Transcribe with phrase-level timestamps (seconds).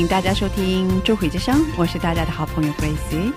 [0.00, 3.32] 迎大家收听《智慧之声》，我是大家的好朋友 Grace。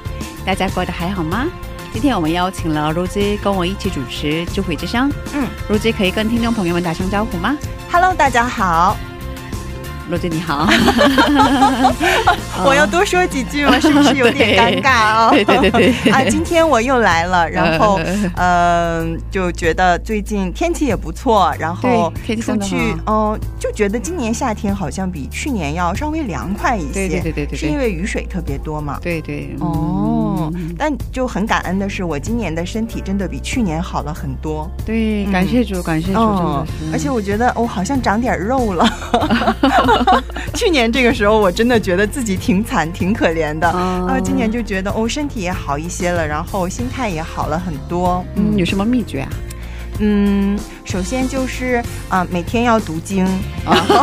[0.45, 1.47] 大家过得还好吗？
[1.93, 5.09] 今天我们邀请了 Rose 跟我一起主持《智慧之声》。
[5.33, 7.57] 嗯，Rose 可以跟听众朋友们打声招呼吗
[7.91, 8.97] ，Hello，大家好，
[10.09, 10.67] ？Rose 你好，
[12.65, 13.79] 我要多说几句吗？
[13.79, 15.29] 是不是有点尴尬 哦？
[15.31, 17.99] 对对对对 啊，今天我又来了，然后
[18.35, 28.97] 呃嗯、就觉得最近天气也不错，然后出去嗯、就觉得今年夏天好像比去年要稍微凉快一些，对对对对对对是因为雨水特别多嘛？
[29.01, 34.69] 对对，哦嗯，但就很感恩的是，我今年的身体真的比去年好了很多。
[34.85, 38.85] 对，嗯感谢主，感谢主，真的是，而且我觉得我、好像长点肉了。
[40.55, 43.69] 去年这个时候，我真的觉得自己挺惨、挺可怜的。
[43.71, 48.23] 哦啊，今年就觉得哦，身体也好一些了，然后心态也好了很多。
[48.35, 49.29] 嗯，有什么秘诀啊？
[49.99, 50.57] 嗯，
[50.89, 53.23] 首先就是啊、每天要读经，
[53.63, 53.95] 然后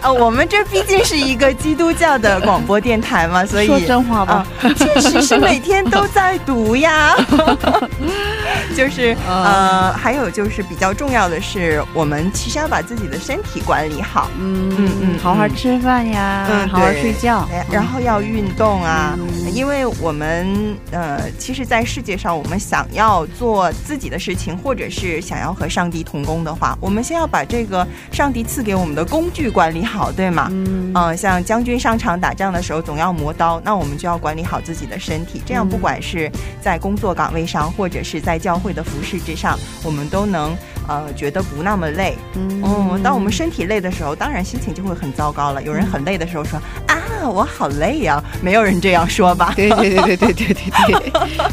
[0.00, 4.46] 啊， 我们这毕竟是一个基督教的广播电台嘛，所以说真话吧。
[4.62, 7.14] 啊，确实是每天都在读呀。
[8.74, 14.30] 就是呃，还有就是比较重要的是，我们其实要把自己的身体管理好。
[14.38, 17.46] 嗯嗯嗯好好吃饭呀，嗯，好好睡觉。
[17.52, 19.52] 哎，然后要运动啊，嗯。
[19.52, 30.48] 因为我们呃，其实，在世界上，我们想要做自己的事情，或者是想要和上帝同工的话，我们先要把这个上帝赐给我们的工具管理好，对吗？
[30.50, 36.30] 嗯呃、像将军上场打仗的时候总要磨刀，那我们就要管理好自己的身体，这样嗯不管是
[36.60, 40.56] 在工作岗位上，或者是在教会的服饰之上，我们都能
[40.90, 42.16] 呃觉得不那么累。
[42.34, 45.62] 嗯，当我们身体累的时候，当然心情就会很糟糕了。
[45.62, 46.58] 有人很累的时候说、
[46.88, 49.52] 啊，我好累呀、没有人这样说吧？
[49.54, 51.12] 对对对对对对对对，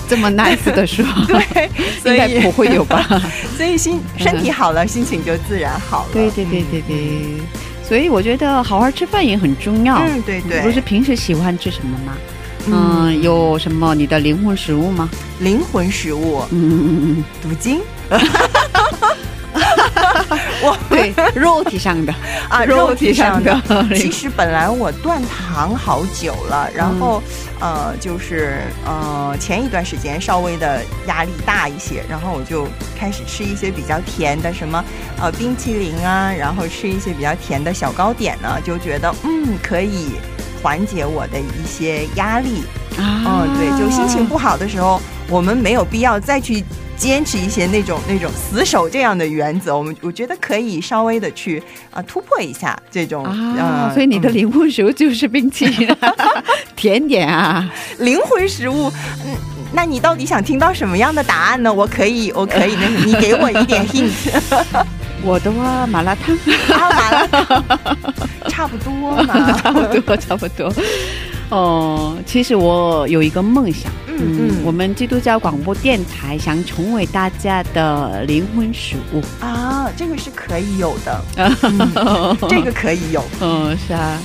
[0.10, 1.70] 这么 nice 的说，对，
[2.02, 3.06] 所应该不会有吧？
[3.56, 6.10] 所以心身体好了，心情就自然好了。
[6.14, 6.98] 对对对对对，
[7.88, 9.98] 所以我觉得好好吃饭也很重要。
[9.98, 10.62] 嗯，对对。
[10.62, 12.18] 不是平时喜欢吃什么吗？
[12.70, 15.10] 嗯，有什么你的灵魂食物吗？
[15.40, 17.80] 灵魂食物，嗯嗯嗯读经
[20.72, 22.14] 嗯，对，肉体上的
[22.50, 23.60] 啊，肉体上的。
[23.96, 27.22] 其实本来我断糖好久了，然后、
[27.60, 32.68] 呃，就是呃前一段时间稍微的压力大一些，然后我就
[32.98, 34.84] 开始吃一些比较甜的，什么
[35.20, 40.12] 呃冰淇淋啊，然后吃一些比较甜的小糕点呢，就觉得嗯可以
[40.62, 42.64] 缓解我的一些压力。
[42.98, 45.00] 啊嗯，对，就心情不好的时候，
[45.30, 46.64] 我们没有必要再去
[46.98, 49.78] 坚持一些那种那种死守这样的原则。
[49.78, 55.88] 我们我觉得可以稍微的去啊、突破一下这种啊，呃所以你的嗯灵魂食物就是冰淇淋、
[56.76, 57.72] 甜点啊。
[58.00, 58.92] 灵魂食物。
[59.26, 59.36] 嗯，
[59.74, 61.72] 那你到底想听到什么样的答案呢？
[61.74, 64.12] 我可以，我可以，那你给我一点 hint
[65.24, 66.36] 我的话，麻辣烫，
[66.72, 67.64] 啊，麻辣烫，
[68.48, 68.94] 差不多
[69.24, 69.52] 嘛。
[69.62, 70.74] 差不多，差不多。
[71.50, 79.22] 哦，其实我有一个梦想，嗯嗯我们基督教广播电台想成为大家的灵魂食物。
[79.40, 81.24] 啊，这个是可以有的，
[81.64, 83.24] 嗯这个可以有。
[83.42, 84.20] 嗯，是啊。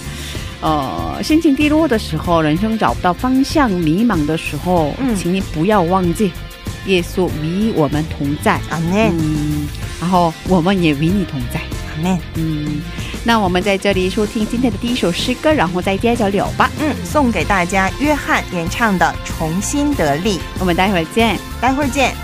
[0.60, 6.30] 呃，心情低落的时候，人生找不到方向、迷茫的时候，嗯请你不要忘记，
[6.86, 8.60] 耶稣与我们同在。
[8.71, 9.66] 阿门，嗯，
[10.00, 11.60] 然后我们也与你同在。
[12.34, 12.80] 嗯，
[13.24, 16.71] 那我们在这里收听今天的第一首诗歌，然后再接着聊吧。
[16.80, 21.39] 嗯，送给大家约翰演唱的《重新得力》，我们待会儿见。
[21.60, 22.15] 待会儿见。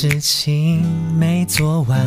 [0.00, 0.80] 事情
[1.18, 1.98] 没做完。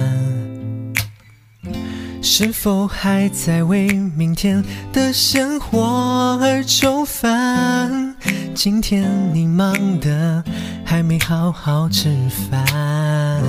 [2.22, 8.16] 是否还在为明天的生活而愁烦？
[8.56, 10.42] 今天你忙的
[10.86, 13.44] 还没好好吃饭。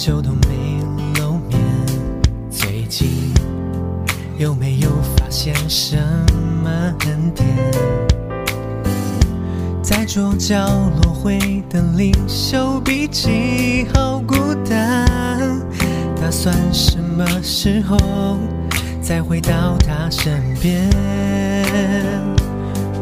[0.00, 0.82] 久都没
[1.20, 1.60] 露面，
[2.50, 3.34] 最近
[4.38, 5.94] 有没有发现什
[6.64, 6.70] 么
[7.04, 7.46] 恩典？
[9.82, 10.56] 在桌角
[11.02, 15.06] 落灰的灵修笔记，好孤单。
[16.18, 18.38] 打算什么时候
[19.02, 20.88] 再回到他身边？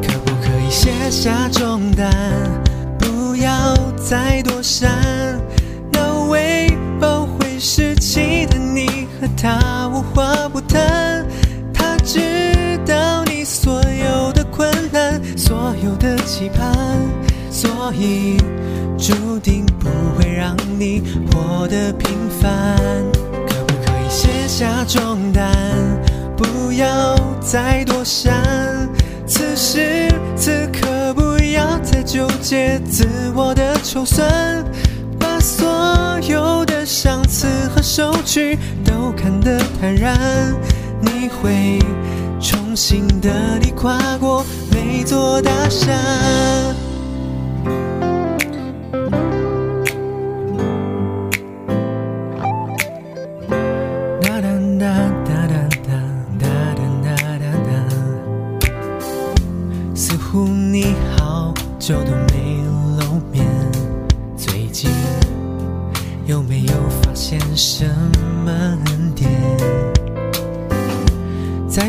[0.02, 2.10] 可不可以卸下重担，
[2.98, 4.90] 不要再躲闪？
[9.20, 11.26] 和他无话不谈，
[11.74, 12.20] 他知
[12.86, 16.98] 道你所有的困难，所有的期盼，
[17.50, 18.36] 所以
[18.96, 22.10] 注定不会让你活得平
[22.40, 22.76] 凡。
[23.48, 25.52] 可不可以卸下重担，
[26.36, 28.88] 不要再躲闪？
[29.26, 34.64] 此时此刻，不要再纠结自我的筹算，
[35.40, 40.18] 所有的相似和收取都看得坦然，
[41.00, 41.78] 你会
[42.40, 46.87] 重新的你跨过每座大山。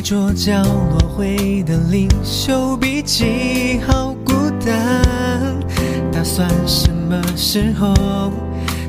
[0.10, 5.04] 桌角落灰的灵修笔记，好孤单。
[6.12, 7.94] 打算什么时候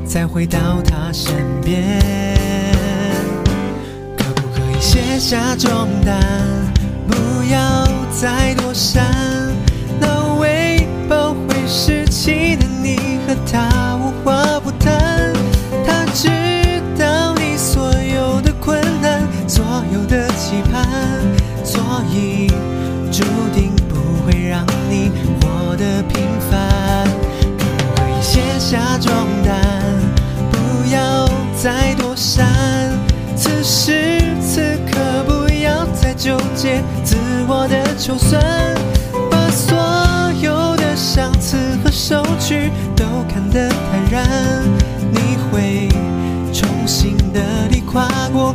[0.02, 2.00] 再回到他身边？
[4.17, 5.70] 可不可以卸下重
[6.06, 6.19] 担，
[7.06, 7.14] 不
[7.52, 7.87] 要
[8.19, 9.05] 再躲闪？
[10.00, 12.96] 那为保会失气的你
[13.26, 14.58] 和他无话
[19.92, 20.87] 有的期盼，
[21.64, 21.81] 所
[22.12, 22.46] 以
[23.10, 23.22] 注
[23.54, 25.10] 定不会让你
[25.40, 27.06] 活得平凡。
[27.58, 29.12] 可不可以卸下重
[29.44, 29.60] 担，
[30.50, 31.28] 不要
[31.60, 32.46] 再躲闪？
[33.37, 34.60] 此时此
[34.90, 37.16] 刻，不要再纠结自
[37.48, 38.43] 我的筹算，
[39.31, 39.76] 把所
[40.43, 43.78] 有的赏赐和收取都看得坦
[44.10, 44.28] 然，
[45.10, 45.88] 你会
[46.52, 47.40] 重新的
[47.70, 48.54] 地跨过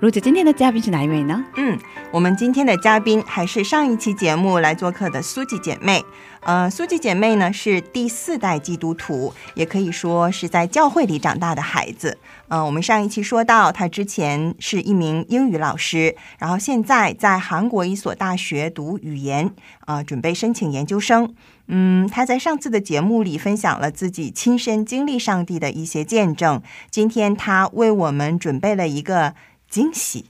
[0.00, 1.44] 如姐，今天的嘉宾是哪一位呢？
[1.56, 1.76] 嗯，
[2.12, 6.04] 我们今天的嘉宾还是上一期节目来做客的苏记姐妹。
[6.42, 12.16] 呃，苏记姐妹呢是第四代基督徒，也可以说是在教会里长大的孩子。
[12.46, 21.34] 呃，我们上一期说到，她之前是一名英语老师，然后现在在韩国一所大学读语言，啊、准备申请研究生。
[21.66, 26.62] 嗯，她在上次的节目里分享了自己亲身经历上帝的一些见证。
[26.88, 29.34] 今天她为我们准备了一个
[29.68, 30.26] 惊喜。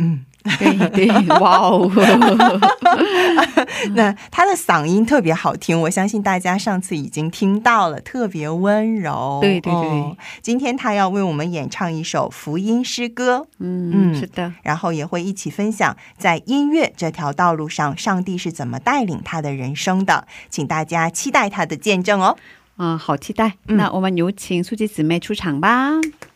[0.00, 0.24] 嗯，
[0.60, 1.08] 对对，
[1.40, 1.90] 哇哦！
[3.96, 9.40] 那他的嗓音特别好听，我相信大家上次已经听到了，特别温柔。
[9.42, 22.36] 对对对哦今天他要为我们演唱一首福音诗歌，嗯，嗯是的，然后也会一起分享在音乐这条道路上，上帝是怎么带领他的人生的，请大家期待他的见证哦。
[22.78, 23.54] 啊、好期待。
[23.66, 25.90] 嗯那我们有请苏吉姊妹出场吧，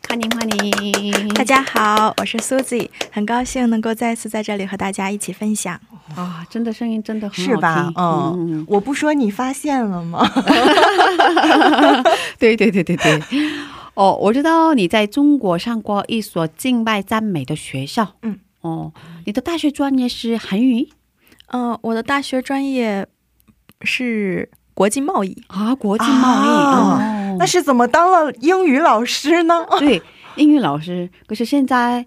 [0.09, 1.29] 欢迎欢迎！
[1.35, 5.81] 大家好，我是苏吉，很高兴能够再次在这里和大家一起分享。
[6.17, 7.93] 啊、真的声音真的很好听，是吧？
[7.95, 10.29] 嗯，嗯，我不说你发现了吗？
[12.41, 13.21] 对对对对对。
[13.95, 18.17] 哦，我知道你在中国上过一所敬拜赞美的学校。
[18.23, 18.41] 嗯。
[18.63, 18.93] 哦，
[19.27, 20.89] 你的大学专业是韩语
[21.53, 23.07] 嗯、我的大学专业
[23.83, 25.37] 是国际贸易。
[25.49, 26.49] 啊，国际贸易。
[26.49, 29.65] 啊哦，那是怎么当了英语老师呢？
[29.79, 30.03] 对
[30.37, 32.05] 英语老师，可是现在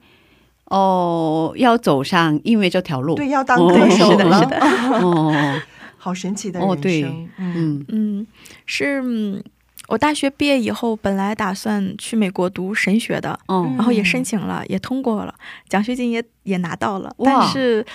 [0.65, 4.59] 哦，要走上音乐这条路，对，要当歌手是的了是的
[4.99, 5.61] 哦，
[5.97, 6.77] 好神奇的人生。
[6.77, 8.27] 哦对嗯嗯嗯，
[8.65, 9.43] 是嗯
[9.87, 15.35] 我大学毕业以后，本来打算去美国读神学的，嗯然后也申请了，也通过了，
[15.69, 17.85] 奖学金也也拿到了，但是，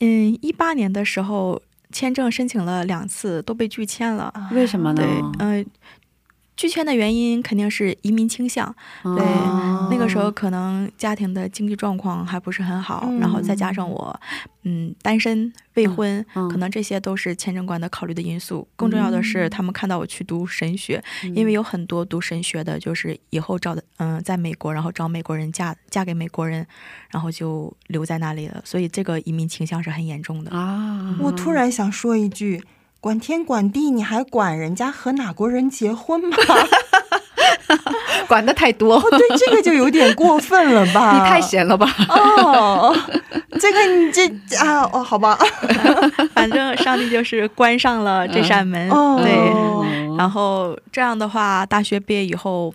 [0.00, 1.60] 嗯，一八年的时候
[1.96, 4.24] 签证申请了两次，都被拒签了。
[4.34, 5.02] 啊为什么呢？
[5.02, 5.06] 对，
[5.38, 5.66] 嗯、
[6.56, 14.18] 拒签的原因肯定是移民倾向，对哦那个时候可能家庭的经济状况还不是很好，嗯然后再加上我，
[14.62, 18.66] 嗯，单身未婚，嗯可能这些都是签证官的考虑的因素。
[18.74, 21.02] 更重要的是，他们看到我去读神学，
[21.34, 26.66] 因为有很多读神学的，就是以后找的，嗯、在美国，然后找美国人嫁嫁给美国人，
[27.10, 28.62] 然后就留在那里了。
[28.64, 30.50] 所以这个移民倾向是很严重的。
[30.50, 32.64] 啊，我突然想说一句。
[33.06, 36.36] 管天管地，你还管人家和哪国人结婚吗？
[38.26, 41.12] 管的太多，对，这个就有点过分了吧？
[41.22, 41.88] 你太闲了吧？
[42.08, 42.92] 哦，
[43.60, 45.38] 这个你这啊哦，好吧，
[46.34, 49.32] 反正上帝就是关上了这扇门，哦对。
[49.36, 49.86] 哦
[50.18, 52.74] 然后这样的话，大学毕业以后，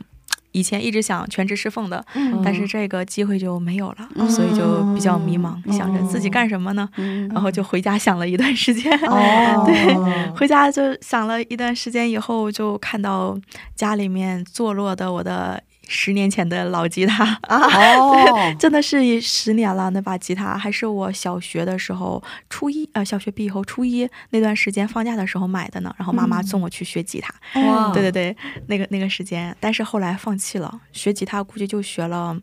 [0.52, 2.42] 以前一直想全职侍奉的，嗯。
[2.44, 4.30] 但是这个机会就没有了，嗯。
[4.30, 5.74] 所以就比较迷茫，嗯。
[5.74, 6.88] 想着自己干什么呢？
[6.98, 7.28] 嗯。
[7.30, 8.92] 然后就回家想了一段时间。
[9.08, 13.38] 哦， 对，回家就想了一段时间以后，就看到
[13.76, 15.62] 家里面坐落的我的
[15.94, 18.16] 十年前的老吉他，哦，
[18.58, 19.90] 真的是十年了。
[19.90, 25.94] 那把吉他还是我小学的时候，初一呃，小学毕业后初一那段时间放假的时候买的呢。
[25.98, 32.40] 然后妈妈送我去学吉他，哇对对对，那个那个时间，但是后来放弃了，学吉他估计就学了，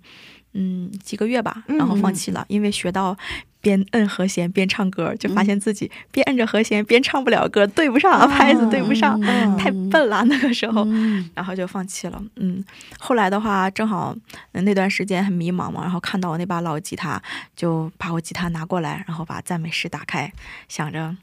[0.53, 3.17] 嗯，几个月吧，然后放弃了，因为学到
[3.61, 10.85] 边摁和弦边唱歌，就发现自己边摁着和弦边唱不了歌，对不上，拍子对不上，嗯太笨了那个时候。
[10.87, 12.23] 嗯 然后就放弃了。
[12.37, 12.65] 嗯，
[12.99, 14.15] 后来的话，正好
[14.53, 17.21] 呃那段时间很迷茫嘛，然后看到我那把老吉他，
[17.55, 20.33] 就把我吉他拿过来，然后把赞美诗打开，
[20.69, 21.15] 想着，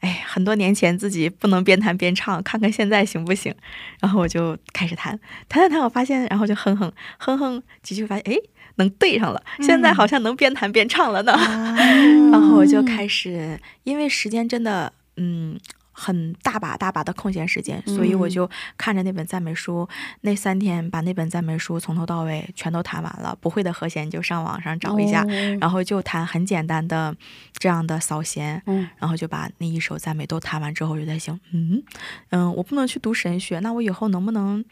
[0.00, 3.54] 哎，很多年前自己不能边弹边唱，看看现在行不行。
[4.00, 8.36] 然后我就开始弹，弹弹弹，我发现，然后就哼哼哼哼几句，发现哎
[8.76, 11.32] 能对上了，现在好像能边弹边唱了呢。
[12.32, 15.58] 然后我就开始，因为时间真的，嗯。
[15.98, 19.88] 很大把大把的空闲时间，所以我就看着那本赞美书，
[20.20, 23.36] 那三天把那本赞美书从头到尾全都弹完了。
[23.40, 27.16] 不会的和弦就上网上找一下，哦然后就弹很简单的
[27.54, 31.82] 这样的扫弦，嗯然后就把那一首赞美都弹完之后，就在想，嗯
[32.30, 34.62] 嗯，我不能去读神学，那我以后能不能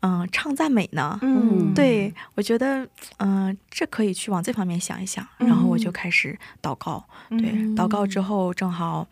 [0.00, 1.18] 嗯唱赞美呢？
[1.22, 5.24] 嗯，对，我觉得，嗯、这可以去往这方面想一想。
[5.38, 9.06] 然后我就开始祷告，对，祷告之后正好，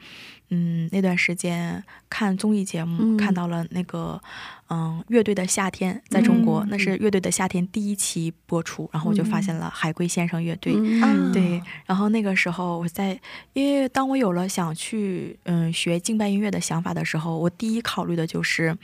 [0.51, 4.21] 嗯，那段时间看综艺节目，嗯看到了那个，
[4.69, 10.75] 嗯，乐队的夏天在中国，那是乐队的夏天第一期播出，然后我就发现了海龟先生乐队。
[10.77, 13.19] 嗯对，然后那个时候我在，
[13.53, 18.77] 因为当我有了想去嗯学敬拜音乐的想法的时候，我第一考虑的就是，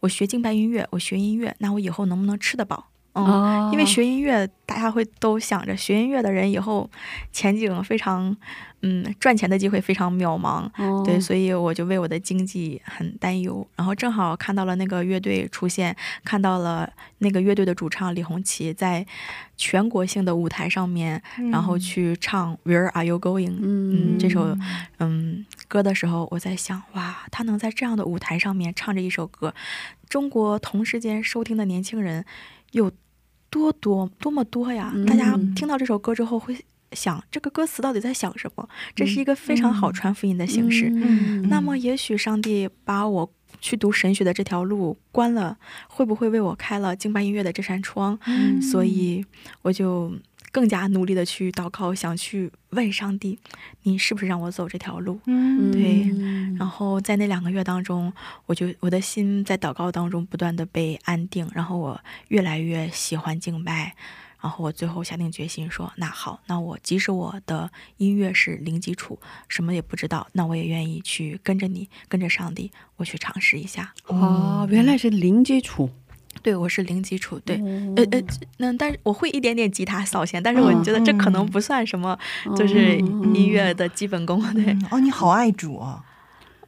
[0.00, 2.87] 我学敬拜音乐，我学音乐，那我以后能不能吃得饱？
[3.14, 3.70] 嗯，哦。
[3.72, 6.88] 因为学音乐，大家会都想着学音乐的人以后
[7.32, 8.36] 前景非常，
[8.82, 10.68] 嗯，赚钱的机会非常渺茫。
[10.76, 11.02] 哦。
[11.04, 13.66] 对，所以我就为我的经济很担忧。
[13.76, 19.06] 然后正好看到了那个乐队出现，看到了那个乐队的主唱李红旗在
[19.56, 24.56] 全国性的舞台上面，然后去唱《Where Are You Going》嗯嗯这首。
[24.98, 29.54] 嗯歌的时候，我在想，哇，他能在这样的舞台上面唱着一首歌，
[30.08, 32.24] 中国同时间收听的年轻人
[32.72, 32.90] 有
[33.50, 34.92] 多多多么多呀！
[35.06, 36.56] 大家嗯听到这首歌之后会
[36.92, 38.68] 想，这个歌词到底在想什么？
[38.94, 40.90] 这是一个非常好传福音的形式。
[40.90, 45.56] 嗯那么，也许上帝把我去读神学的这条路关了，
[45.88, 48.18] 会不会为我开了敬拜音乐的这扇窗？
[48.26, 49.24] 嗯所以
[49.62, 50.12] 我就
[50.50, 53.38] 更加努力的去祷告，想去问上帝，
[53.82, 55.20] 你是不是让我走这条路？
[55.26, 58.12] 嗯，对嗯然后在那两个月当中，
[58.46, 63.94] 我就我的心在祷告当中不断的被安定，然后我越来越喜欢敬拜。
[64.40, 73.92] 然后我最后下定决心说：“那好，那我即使我的音乐是零基础，什么也不知道，那我也愿意去跟着你，跟着上帝，我去尝试一下。
[74.06, 75.90] 哦，原来是零基础，
[76.42, 78.22] 对我是零基础，对，哦呃呃，
[78.58, 82.16] 那但是我会一点点吉他扫弦，但是我觉得这可能不算什么，
[82.56, 86.00] 就是音乐的基本功，对，嗯哦，你好爱主哦，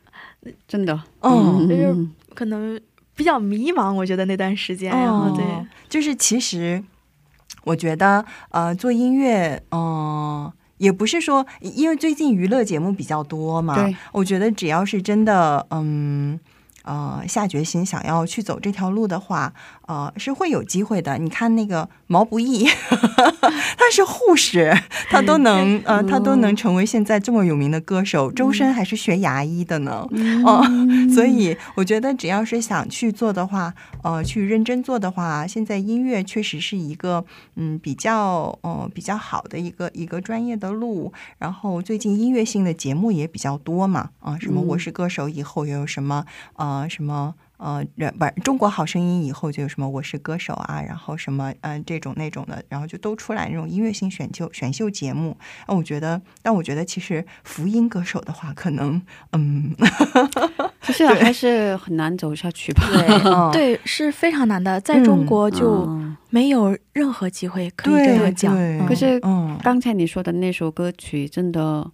[0.66, 1.68] 真的，嗯。
[1.68, 2.80] 就是可能
[3.14, 6.82] 比较迷茫，我觉得那段时间，然后对，哦就是其实
[7.64, 13.76] 我觉得呃，做音乐，嗯、也不是说，因为最近娱乐节目比较多嘛，
[14.12, 16.38] 我觉得只要是真的，嗯。
[16.90, 19.52] 呃下决心想要去走这条路的话，
[19.90, 21.18] 呃是会有机会的。
[21.18, 22.64] 你看那个毛不易，
[23.76, 24.72] 他是护士，
[25.08, 28.30] 他都能 呃他都能成为现在这么有名的歌手。
[28.30, 30.06] 周深还是学牙医的呢，
[30.46, 30.62] 哦，
[31.12, 37.24] 所 以我觉得只要是想去做的话，呃，去认真做的话，现在音乐确实是一个
[37.56, 41.12] 嗯比较呃比较好的一个一个专业的路。
[41.38, 47.34] 然后最近音乐性的节目也比较多嘛，啊，什么我是歌手以后又有什么呃什么。
[47.60, 47.84] 呃，
[48.18, 55.36] 不，中国好声音以后就有什么我是歌手啊，然后什么嗯、这种那种的，然后就都出来那种音乐性选秀选秀节目。
[55.68, 59.00] 那我觉得，但我觉得其实福音歌手的话，可能
[59.32, 59.74] 嗯，
[60.80, 62.82] 可是还是很难走下去吧？
[63.52, 68.86] 对是非常难的，在中国就嗯没有任何机会可以这样讲。
[68.86, 71.86] 可是嗯，刚才你说的那首歌曲，真的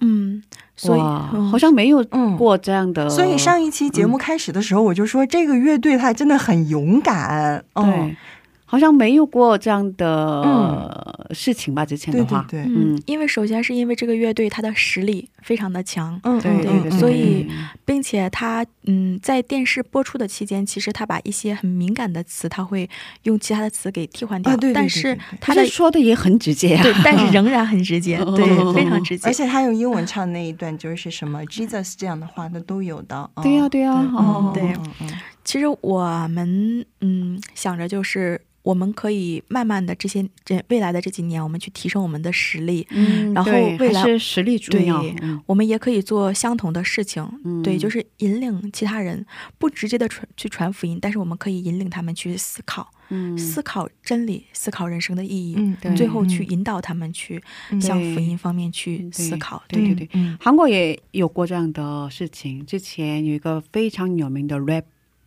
[0.00, 0.42] 嗯，
[0.76, 1.50] 所以、嗯。
[1.50, 3.08] 好像没有嗯过这样的。
[3.08, 8.16] 所以上一期节目开始的时候，我就说这个乐队他真的很勇敢，嗯，对，
[8.64, 11.84] 好像没有过这样的事情吧？
[11.84, 16.62] 之前对的话，对对，嗯嗯，因为首先是因为这个乐队它的实力非常的强，嗯，对嗯。
[16.62, 17.48] 对对，所以对
[17.84, 22.88] 并且他嗯在电视播出的期间，其实他把一些很敏感的词，他会
[23.24, 25.38] 用其他的词给替换掉，啊对对对但是对对。
[25.40, 26.82] 它的他说的也很直接啊。
[26.82, 29.28] 对， 但是仍然很直接，对，非常直接。
[29.28, 29.32] 而。
[29.32, 33.30] 且他用英文唱的那一段就是什么 Jesus 这样的话，那都有的。
[33.34, 34.50] 嗯对呀对呀哦。
[34.54, 35.08] 对嗯嗯
[35.44, 38.40] 其实我们嗯想着就是。
[38.64, 45.02] 我们可以慢慢的这些这未来的这几年，我们去提升我们的实力，嗯，然后未来还是实力重要。
[45.02, 49.26] 对嗯我们也可以做相同的事情，嗯对，就是引领其他人，
[49.58, 59.62] 不直接的传去传福音，但是我们可以引领他们去思考，嗯思考真理，思考人生的意义，嗯，对最后去引导他们去嗯向福音方面去思考。
[59.68, 62.64] 对对对，嗯韩国也有过这样的事情。
[62.64, 64.84] 之前有一个非常有名的 rap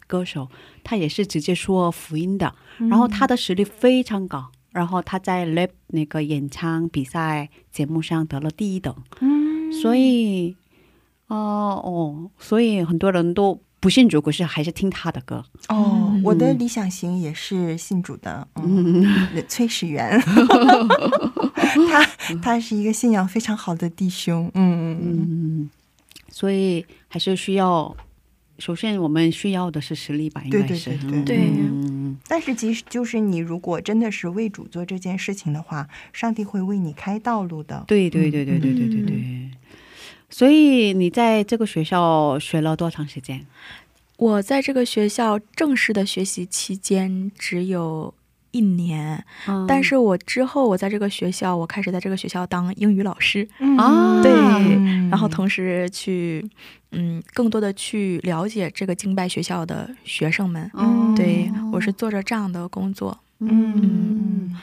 [0.08, 0.50] 歌手，
[0.84, 2.90] 他也是直接说福音的，嗯。
[2.90, 9.72] 然后他的实力非常高，然后他在 rap 那个演唱比赛节目上得了第一等，嗯。
[9.72, 10.56] 所以，
[11.28, 15.44] 呃哦，所以很多人都不信主，可是还是听他的歌。
[15.68, 19.06] 哦，我的嗯理想型也是信主的，嗯，
[19.50, 20.20] 崔始源，
[21.92, 22.06] 他
[22.42, 25.70] 他是一个信仰非常好的弟兄，嗯嗯嗯，
[26.30, 27.96] 所以还是需要，
[28.60, 37.84] 首先我们需要的是实力吧，应对对该是对对对嗯但是即使就是你如果真的是为主做这件事情的话，上帝会为你开道路的。
[37.88, 39.50] 对对对对对对对对。
[40.30, 43.46] 所以你在这个学校学了多长时间？
[44.18, 48.14] 我在这个学校正式的学习期间只有
[48.58, 53.78] 一年，嗯但是我之后我在这个学校，我开始在这个学校当英语老师，嗯。
[53.78, 54.22] 啊。
[54.24, 55.10] 对嗯。
[55.10, 56.44] 然后同时去
[56.92, 60.70] 嗯更多的去了解这个敬拜学校的学生们。
[60.74, 63.18] 嗯对我是做着这样的工作。
[63.40, 64.56] 嗯。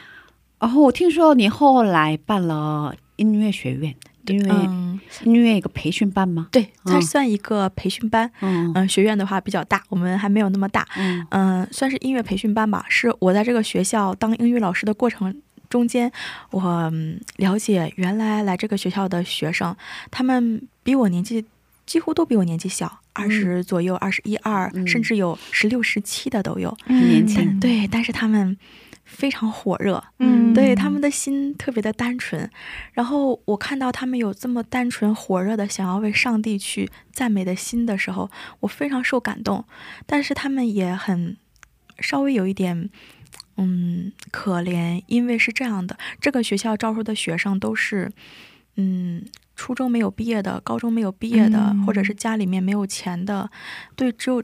[0.59, 3.95] 然后我听说你后来办了音乐学院，
[4.27, 6.49] 音乐、嗯，音乐一个培训班吗？
[6.51, 8.31] 对，它嗯算一个培训班。
[8.41, 10.87] 嗯嗯、学院的话比较大，我们还没有那么大。
[10.97, 12.85] 嗯嗯、算是音乐培训班吧。
[12.89, 15.35] 是我在这个学校当英语老师的过程
[15.69, 16.11] 中间，
[16.51, 19.75] 我、嗯了解原来来这个学校的学生，
[20.11, 21.45] 他们比我年纪
[21.85, 26.77] 几乎都比我年纪小，二十左右，二十一二，嗯甚至有十六、十七的都有。
[26.87, 28.57] 很年轻对，但是他们
[29.15, 32.51] 非常火热，嗯对他们的心特别的单纯，
[32.93, 39.65] 然后我看到他们有这么单纯火热的想要为上帝去赞美的心的时候，我非常受感动。
[40.07, 41.37] 但是他们也很
[42.01, 42.91] 稍微有一点，
[43.57, 48.11] 嗯，可怜，因为是这样的，这个学校招收的学生都是，
[48.77, 49.25] 嗯。
[49.57, 53.49] 初中没有毕业的，高中没有毕业的，嗯或者是家里面没有钱的，
[53.95, 54.43] 对，只有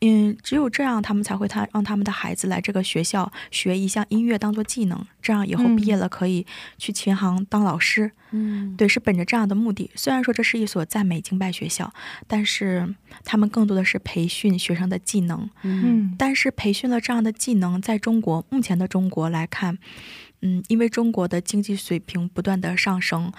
[0.00, 6.46] 嗯，只有这样，他们才会他让他们的孩子来这个学校学一项音乐当做技能，这样以后毕业了可以
[6.78, 8.12] 去琴行当老师。
[8.32, 9.90] 嗯对，是本着这样的目的。
[9.94, 11.92] 虽然说这是一所赞美敬拜学校，
[12.26, 15.48] 但是他们更多的是培训学生的技能。
[15.62, 19.78] 嗯嗯但是培训了这样的技能，在中国目前的中国来看，
[20.42, 23.32] 嗯，因为中国的经济水平不断的上升，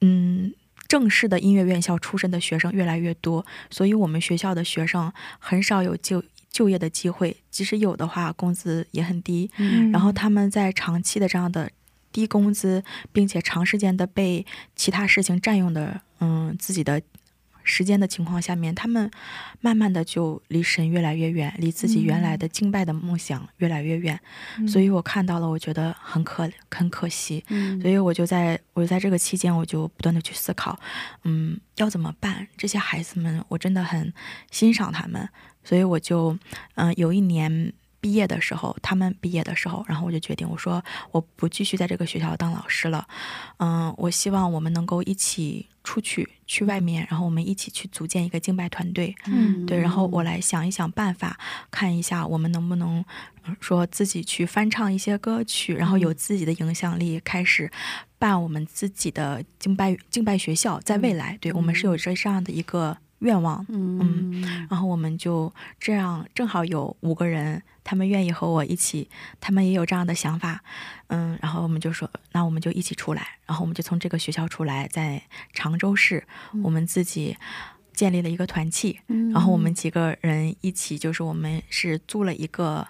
[0.00, 0.52] 嗯，
[0.90, 9.48] 正式的音乐院校出身的学生越来越多，所以我们学校的学生很少有就就业的机会，即使有的话，工资也很低。
[9.58, 11.70] 嗯然后他们在长期的这样的
[12.10, 17.00] 低工资，并且长时间的被其他事情占用的，嗯，自己的
[17.70, 19.08] 时间的情况下面，他们
[19.60, 24.18] 慢慢的就离神越来越远，离自己原来的敬拜的梦想越来越远。
[24.66, 27.44] 所以我看到了，我觉得很可很可惜。
[27.48, 30.76] 嗯所以我就在我就在这个期间，我就不断的去思考，
[31.22, 32.48] 嗯，要怎么办？
[32.56, 34.12] 这些孩子们，我真的很
[34.50, 35.28] 欣赏他们，
[35.62, 36.36] 所以我就，
[36.74, 40.82] 嗯、有一年毕业的时候，他们毕业的时候，然后我就决定，我说
[41.12, 43.06] 我不继续在这个学校当老师了，
[43.58, 51.38] 嗯、我希望我们能够一起出去，去外面，然后我们一起去组建一个敬拜团队，嗯对，然后我来想一想办法，
[51.70, 53.04] 看一下我们能不能
[53.42, 57.70] 呃说自己去翻唱一些歌曲，然后有自己的影响力，开始
[58.18, 60.80] 办我们自己的敬拜敬拜学校。
[60.80, 64.42] 在未来，对我们是有这这样的一个愿望，嗯。
[64.68, 69.08] 然后我们就这样正好有五个人，他们愿意和我一起，
[69.40, 70.62] 他们也有这样的想法，
[71.06, 76.24] 嗯，然后我们就说，那我们就一起出来，然后我们就从这个学校出来，在常州市，
[76.62, 77.36] 我们自己
[77.92, 79.00] 建立了一个团契，
[79.32, 82.86] 然后我们几个人一起，就是我们是租了一个。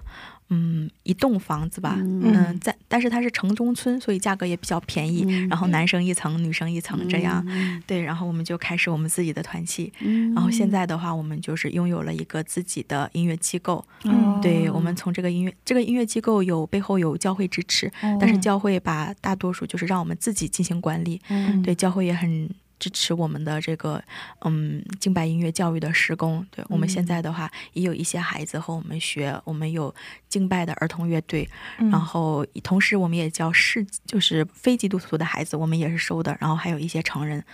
[0.52, 5.22] 嗯，一栋房子吧，嗯，在但是它是城中村，所以价格也比较便宜。
[5.48, 7.44] 然后男生一层，女生一层这样，
[7.86, 9.92] 对，然后我们就开始我们自己的团契。
[10.34, 13.84] 然后现在的话，我们就是拥有了一个自己的音乐机构。
[14.04, 21.20] 哦对，我们从这个音乐这个音乐机构有背后有教会支持，哦但是教会把大多数就是让我们自己进行管理。
[21.28, 22.50] 嗯对，教会也很
[22.80, 24.02] 支持我们的这个
[24.40, 26.44] 嗯敬拜音乐教育的施工。
[26.50, 29.94] 对我们现在的话，也有一些孩子和我们学，我们有
[30.28, 37.44] 敬拜的儿童乐队，嗯然后同时我们也教是就是非基督徒的孩子，我们也是收的，然后还有一些成人，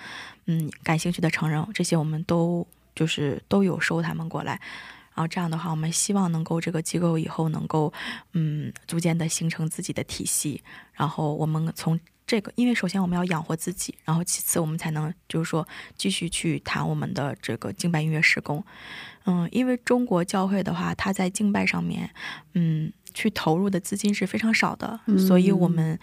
[0.46, 4.60] 嗯，感兴趣的成人，这些我们都就是都有收他们过来。
[5.14, 7.90] 然后这样的话，我们希望能够这个机构以后能够，
[8.34, 10.62] 嗯，逐渐的形成自己的体系。
[10.92, 18.64] 然后我们从这个，因为首先我们要养活自己，然后其次我们才能就是说继续去谈我们的这个敬拜音乐施工。
[19.26, 22.10] 嗯，因为中国教会的话，它在敬拜上面，
[22.54, 25.98] 嗯，去投入的资金是非常少的，所以我们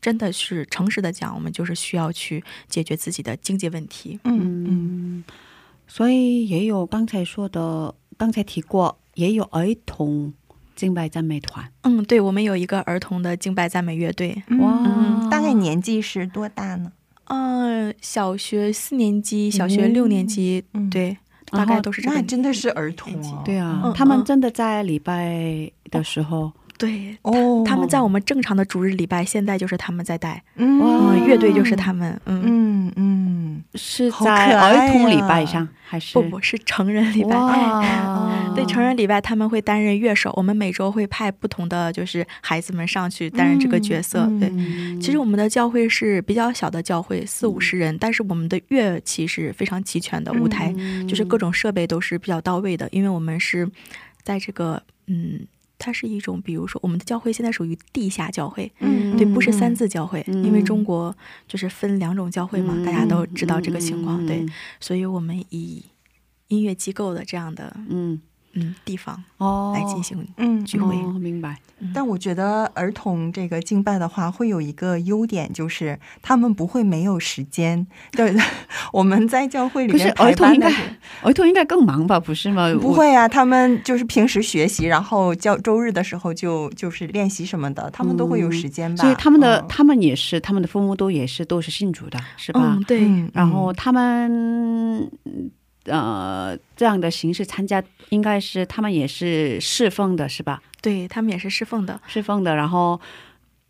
[0.00, 4.18] 真的是诚实的讲，我们就是需要去解决自己的经济问题。
[4.24, 5.24] 嗯嗯嗯，
[5.86, 10.32] 所以也有刚才说的，刚才提过，也有儿童
[10.78, 11.68] 敬拜赞美团。
[11.82, 14.40] 嗯，对，我们有一个儿童的敬拜赞美乐队。
[14.60, 16.92] 哇嗯，大概年纪是多大呢？
[17.24, 21.16] 嗯，小学四年级、小学六年级，嗯对，
[21.50, 22.22] 大概都是这样那。
[22.22, 23.42] 真的是儿童哦。
[23.44, 30.80] 对啊，嗯他们嗯真的在礼拜的时候，对，哦，他们在我们正常的主日礼拜，现在就是他们在带，嗯。
[30.80, 36.14] 嗯，乐队就是他们，嗯，嗯嗯，是在儿童礼啊拜上还是？
[36.14, 37.36] 不不是成人礼拜。
[38.54, 40.32] 对成人礼拜，他们会担任乐手。
[40.36, 44.20] 我们每周会派不同的就是孩子们上去担任这个角色。
[44.28, 45.00] 嗯对，嗯。
[45.00, 50.72] 其实我们的教会是比较小的教会，四五十人，但是我们的乐器是非常齐全的，舞台、
[51.08, 53.68] 就是各种设备都是比较到位的，因为我们是
[54.22, 55.40] 在这个嗯。
[55.78, 64.48] 它是一种，比如说，我们的教会现在属于地下教会，嗯对，不是三字教会，嗯因为中国就是分两种教会嘛，大家都知道这个情况，对，嗯
[64.80, 65.84] 所以我们以
[66.48, 68.20] 音乐机构的这样的嗯
[68.60, 70.94] 嗯地方哦来进行嗯聚会。
[70.96, 71.56] 哦，明白，
[71.94, 77.86] 但我觉得儿童这个敬拜的话，会有一个优点，就是他们不会没有时间。
[78.12, 78.34] 对，
[78.92, 80.82] 我们在教会里面排儿童应该班的
[81.22, 82.18] 儿童应该更忙吧？
[82.18, 82.72] 不是吗？
[82.80, 89.02] 不会啊，他们就是平时学习，然后教周日的时候就就是练习什么的，他们都会有时间吧。
[89.02, 92.60] 所以他们的、嗯他们也是，他们的父母都也是都是信主的，是吧？
[92.78, 95.08] 嗯，对，嗯然后他们
[95.88, 100.62] 呃这样的形式参加，应该是他们也是侍奉的，是吧？
[100.80, 103.00] 对他们也是侍奉的，侍奉的，然后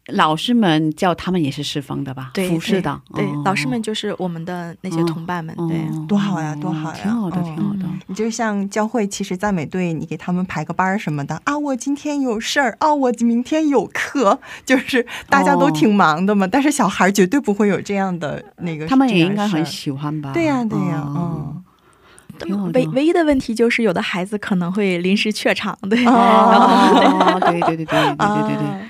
[0.08, 2.30] 老师们叫他们也是侍奉的吧？
[2.34, 7.84] 对，服侍的，对，对哦老师们就是我们的那些同伴们，哦对，多好呀多好呀挺好的，嗯挺好的。
[8.06, 16.46] 你就像教会，其实赞美队，你给他们排个班儿什么的啊，我今天有事儿啊，我明天有课， 就是大家都挺忙的嘛。
[16.46, 20.32] 但是小孩儿绝对不会有这样的那个，他们也应该很喜欢吧？
[20.32, 21.64] 对呀对呀，哦嗯。
[22.46, 27.58] 挺好唯唯一的问题就是有的孩子可能会临时怯场，对，哦，对。
[27.58, 28.88] 对对对对对对对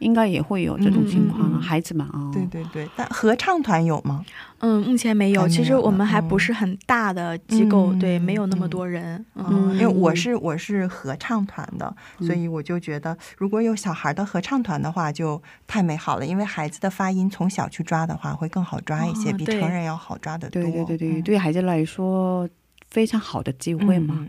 [0.00, 4.24] 应该也会有这种情况孩子们啊，对对对，但合唱团有吗？
[4.60, 5.46] 嗯，目前没有。
[5.46, 9.22] 其实我们还不是很大的机构，嗯对，没有那么嗯多人。
[9.34, 16.24] 嗯，嗯，因为我是我是合唱团的，所以我就觉得如果有小孩的合唱团的话，就太美好了。
[16.24, 20.62] 因为孩子的发音从小去抓的话，会更好抓一些，哦比成人要好抓得多。
[20.62, 21.22] 对对对对，嗯。
[21.22, 22.48] 对孩子来说
[22.90, 24.28] 非常好的机会嘛，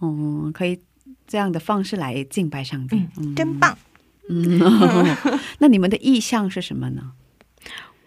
[0.00, 0.78] 嗯可以
[1.26, 3.76] 这样的方式来敬拜上帝，嗯，真棒。
[4.28, 4.58] 嗯，
[5.60, 7.12] 那你们的意向是什么呢？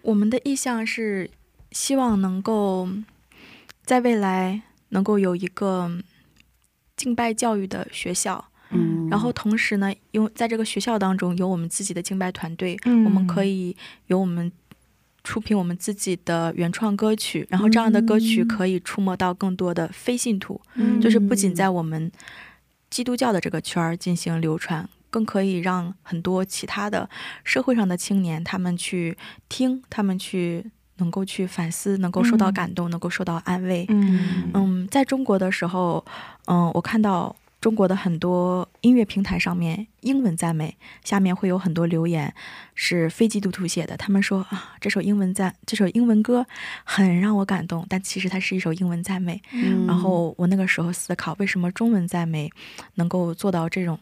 [0.02, 1.30] 我们的意向是
[1.72, 2.90] 希望能够
[3.84, 5.92] 在未来能够有一个
[6.96, 13.04] 敬拜教育的学校，嗯，然后同时呢，因为在这个学校当中有我们自己的敬拜团队，嗯。
[13.06, 13.76] 我们可以
[14.08, 14.52] 有我们
[15.30, 18.48] 出品我们自己的原创歌曲，然后这样的歌曲嗯。
[18.48, 21.00] 可以触摸到更多的非信徒，嗯。
[21.00, 22.12] 就是不仅在我们
[22.90, 27.08] 基督教的这个圈儿进行流传，更可以让很多其他的
[27.44, 29.16] 社会上的青年他们去
[29.48, 30.66] 听，他们去
[30.98, 32.54] 能够去反思，能够受到嗯。
[32.54, 33.86] 感动，能够受到安慰。
[33.90, 34.50] 嗯。
[34.56, 36.04] 嗯，在中国的时候，
[36.48, 42.34] 嗯，我看到中国的很多音乐平台上面英文赞美，下面会有很多留言
[42.74, 46.46] 是非基督徒写的，他们说啊，这首英文赞，这首英文歌
[46.86, 49.42] 很让我感动，但其实它是一首英文赞美。
[49.52, 52.50] 嗯然后我那个时候思考，为什么中文赞美
[52.96, 54.00] 能够做到这种，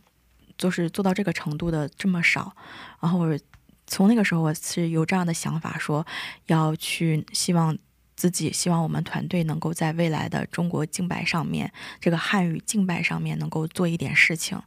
[0.57, 2.55] 就是做到这个程度的这么少？
[2.99, 3.39] 然后我
[3.87, 6.05] 从那个时候我是有这样的想法，说
[6.45, 7.75] 要去希望
[8.17, 14.59] 自己，希望我们团队能够在未来的中国竞拜上面，这个汉语竞拜上面能够做一点事情，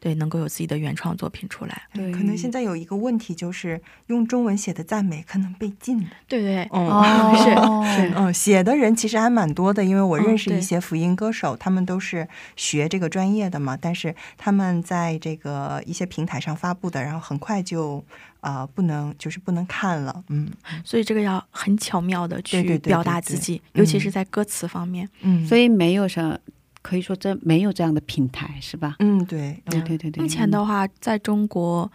[0.00, 1.82] 对，能够有自己的原创作品出来。
[1.92, 6.08] 对可能现在有一个问题就是用中文写的赞美可能被禁了。
[6.26, 8.12] 对对，哦 是是。
[8.16, 18.02] 嗯，写的人其实还蛮多的，因为我认识一些福音歌手，他们都是学这个专业的嘛，但是他们在这个一些平台上发布的，然后很快就
[18.40, 20.48] 呃不能就是不能看了，嗯。
[20.82, 25.06] 所以这个要很巧妙的去对对对对表达对自己，嗯尤其是在歌词方面。
[25.20, 26.38] 嗯，所以没有什么，
[26.82, 28.96] 可以说这没有这样的平台是吧？
[29.00, 31.90] 嗯对，对对对对，目前的话，在中国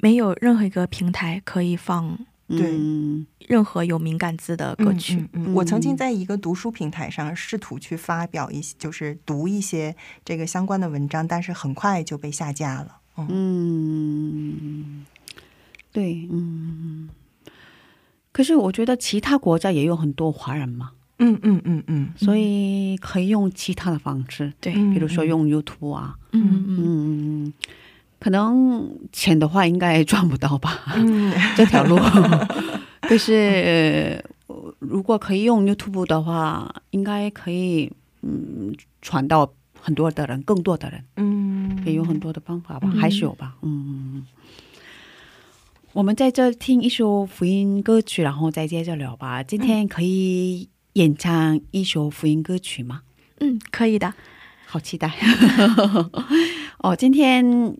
[0.00, 2.18] 没有任何一个平台可以放
[2.48, 5.16] 对嗯任何有敏感字的歌曲。
[5.16, 12.98] 嗯嗯嗯我曾经嗯在一个读书平台上试图去发表一些，就是读一些这个相关的文章，但是很快就被下架了。
[13.16, 15.06] 嗯嗯，
[15.92, 17.08] 对，嗯。
[18.32, 20.92] 可是我觉得其他国家也有很多华人嘛，
[21.24, 26.76] 嗯嗯嗯嗯，所以可以用其他的方式，对，嗯比如说用 YouTube 啊，嗯嗯
[27.46, 27.52] 嗯，
[28.18, 31.32] 可能钱的话应该赚不到吧，嗯。
[31.56, 31.96] 这条路。
[33.02, 34.22] 可是、呃
[34.78, 37.90] 如果可以用 YouTube 的话，应该可以
[38.22, 43.00] 嗯传到很多的人，更多的人，嗯，也有很多的方法吧，嗯。
[43.00, 44.26] 还是有吧，嗯。
[45.92, 49.42] 我们在这听一首福音歌曲，然后再接着聊吧。
[49.42, 53.02] 今天可以演唱一首福音歌曲吗？
[53.40, 54.14] 嗯，可以的。
[54.66, 55.12] 好期待！
[56.78, 57.76] 哦，今天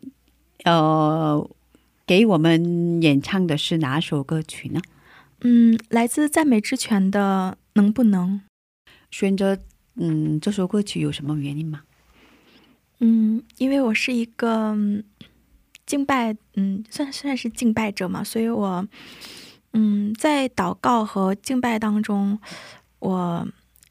[0.64, 1.51] 呃，
[2.07, 4.81] 给我们演唱的是哪首歌曲呢？
[5.40, 8.40] 嗯，来自赞美之泉的《能不能》。
[9.11, 9.59] 选择
[9.96, 11.83] 嗯这首歌曲有什么原因吗？
[13.01, 15.03] 嗯，因为我是一个嗯
[15.85, 18.87] 敬拜，嗯，算算是敬拜者嘛，所以我
[19.72, 22.38] 嗯在祷告和敬拜当中，
[23.03, 23.45] 我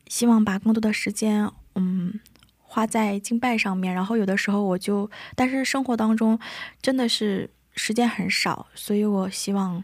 [0.08, 2.18] 希望把更多的时间嗯
[2.62, 3.94] 花在敬拜上面。
[3.94, 6.40] 然后有的时候我就，但是生活当中
[6.82, 9.84] 真的是时间很少，所以我希望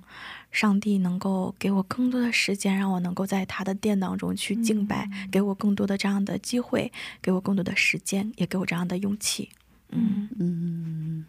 [0.49, 6.89] 上帝能够给我更多的时间，让我能够在他的殿当中去敬拜，给我更多的这样的机会，
[7.21, 9.49] 给我更多的时间，也给我这样的勇气。
[9.91, 11.25] 嗯，嗯，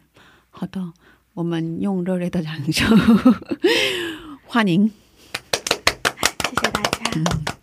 [0.51, 0.93] 好的，
[1.35, 2.97] 我们用热烈的掌声
[4.47, 4.89] 欢迎。
[5.53, 7.49] 谢谢大家。
[7.55, 7.58] 我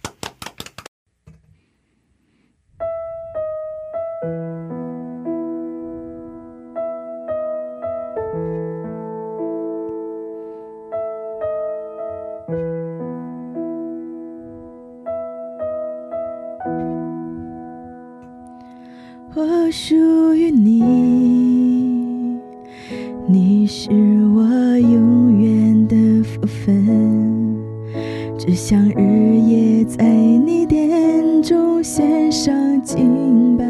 [28.48, 33.66] 只想日夜在你殿中献上敬拜，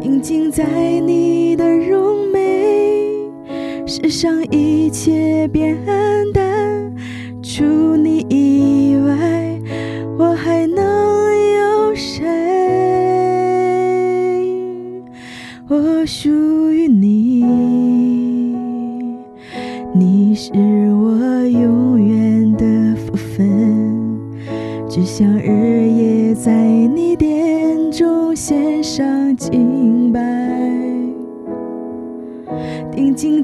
[0.00, 0.64] 定睛在
[1.00, 3.28] 你的容眉，
[3.86, 5.76] 世上一切变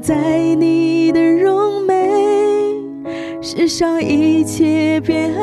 [0.05, 1.95] 在你的容美，
[3.41, 5.33] 世上一切变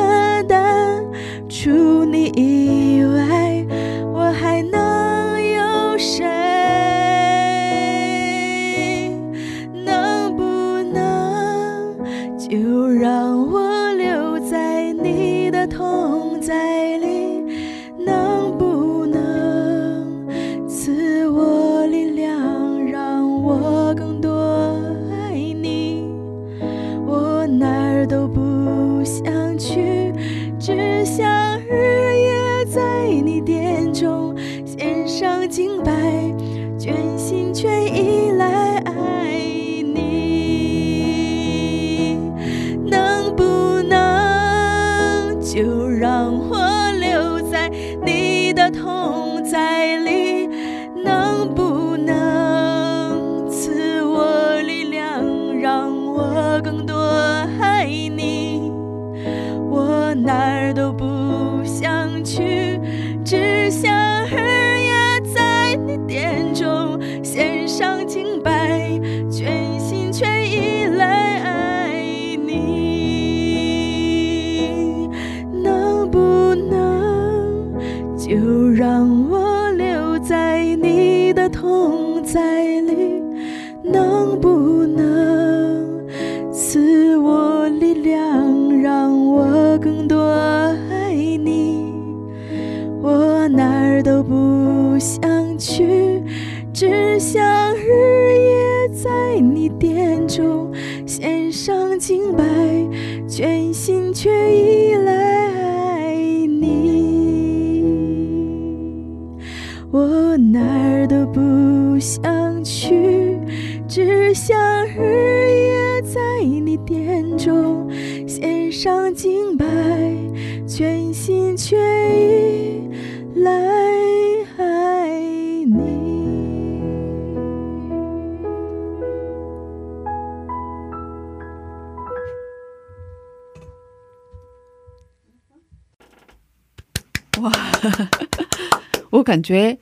[139.33, 139.79] 感觉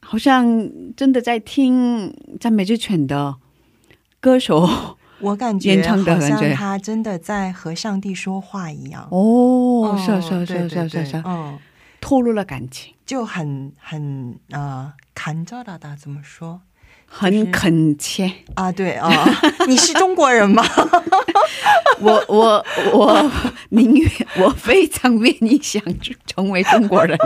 [0.00, 3.34] 好像真的在听赞美之犬的
[4.20, 4.68] 歌手
[5.18, 9.08] 我感觉好像他真的在和上帝说话一样。
[9.10, 11.58] 哦，是是啊是啊是啊是是啊，嗯，
[12.00, 16.60] 透露了感情，就很很呃，看着大大怎么说
[17.14, 18.32] 很恳切。
[18.54, 18.72] 啊？
[18.72, 19.10] 对啊，
[19.68, 20.64] 你是中国人吗？
[22.00, 23.30] 我我我
[23.68, 25.80] 宁愿我非常愿意想
[26.26, 27.16] 成为中国人，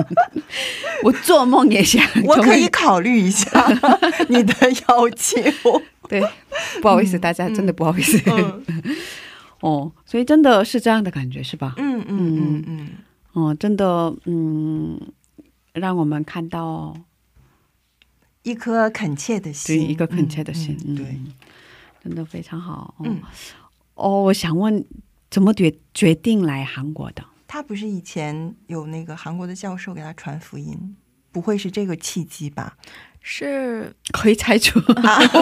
[1.03, 2.05] 我做梦也想。
[2.25, 3.49] 我可以考虑一下
[4.29, 4.55] 你的
[4.89, 5.41] 要求。
[6.09, 6.23] 对，
[6.83, 8.21] 不好意思，大家真的不好意思。
[8.27, 8.63] 嗯
[9.61, 11.75] 哦，所以真的是这样的感觉是吧？
[11.79, 12.89] 嗯嗯嗯嗯，
[13.33, 15.01] 哦，真的，嗯，
[15.73, 16.95] 让我们看到
[18.47, 21.19] 一颗恳切的心对心，一个恳切的心，嗯，对，
[22.01, 22.95] 真的非常好。
[22.99, 23.21] 哦，嗯
[23.97, 24.85] 哦，我想问，
[25.29, 27.25] 怎么决决定来韩国的？
[27.49, 30.97] 他不是以前有那个韩国的教授给他传福音，
[31.33, 32.77] 不会是这个契机吧？
[33.29, 34.79] 是 可以猜出，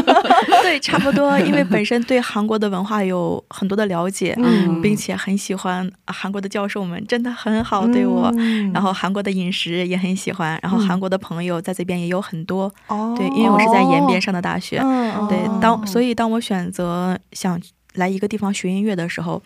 [0.62, 4.80] 对，差不多，因为 本身对韩国的文化有很多的了解，嗯。
[4.80, 8.32] 并且很喜欢啊韩国的教授们，真的很好对我。
[8.38, 8.72] 嗯。
[8.72, 17.60] 然后韩国的饮食也很喜欢，然后韩国的朋友在这边也有很多，哦，对，因为我是在延边上的大学，嗯对，当所以以当我选择想
[17.94, 19.42] 来一个地方学音乐的时候，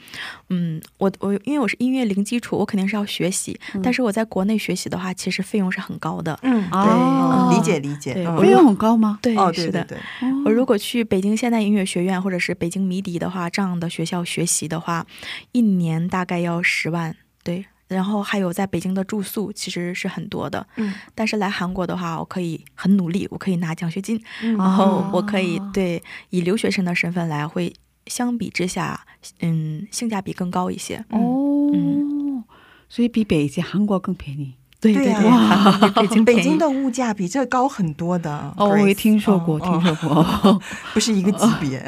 [0.49, 6.39] 嗯，我我因为我是音乐零基础，我肯定是要学习，但是我在国内学习的话，其实费用是很高的。
[6.43, 9.19] 嗯哦对，理解理解，费用很高吗？
[9.23, 9.85] 对，哦，是的。
[9.85, 15.07] 对对对，我如果去北京现代音乐学院或者是北京迷笛的话，这样的学校学习的话，
[15.53, 17.15] 一年大概要十万。
[17.45, 20.67] 对，然后还有在北京的住宿其实是很多的。
[20.77, 27.73] 嗯但是来韩国的话，我可以很努力，我可以拿奖学金，嗯然后我可以对以留学生的身份来，会
[28.09, 29.07] 相比之下，
[29.41, 31.05] 嗯，性价比更高一些。
[31.11, 32.43] 哦，嗯
[32.89, 34.55] 所以比北京、韩国更便宜。
[34.81, 38.55] 对对对，北 京便宜北京的物价比这高很多的。
[38.57, 40.23] 哦，我也听说过，哦听说过。
[40.23, 40.61] 哦
[40.95, 41.85] 不是一个级别。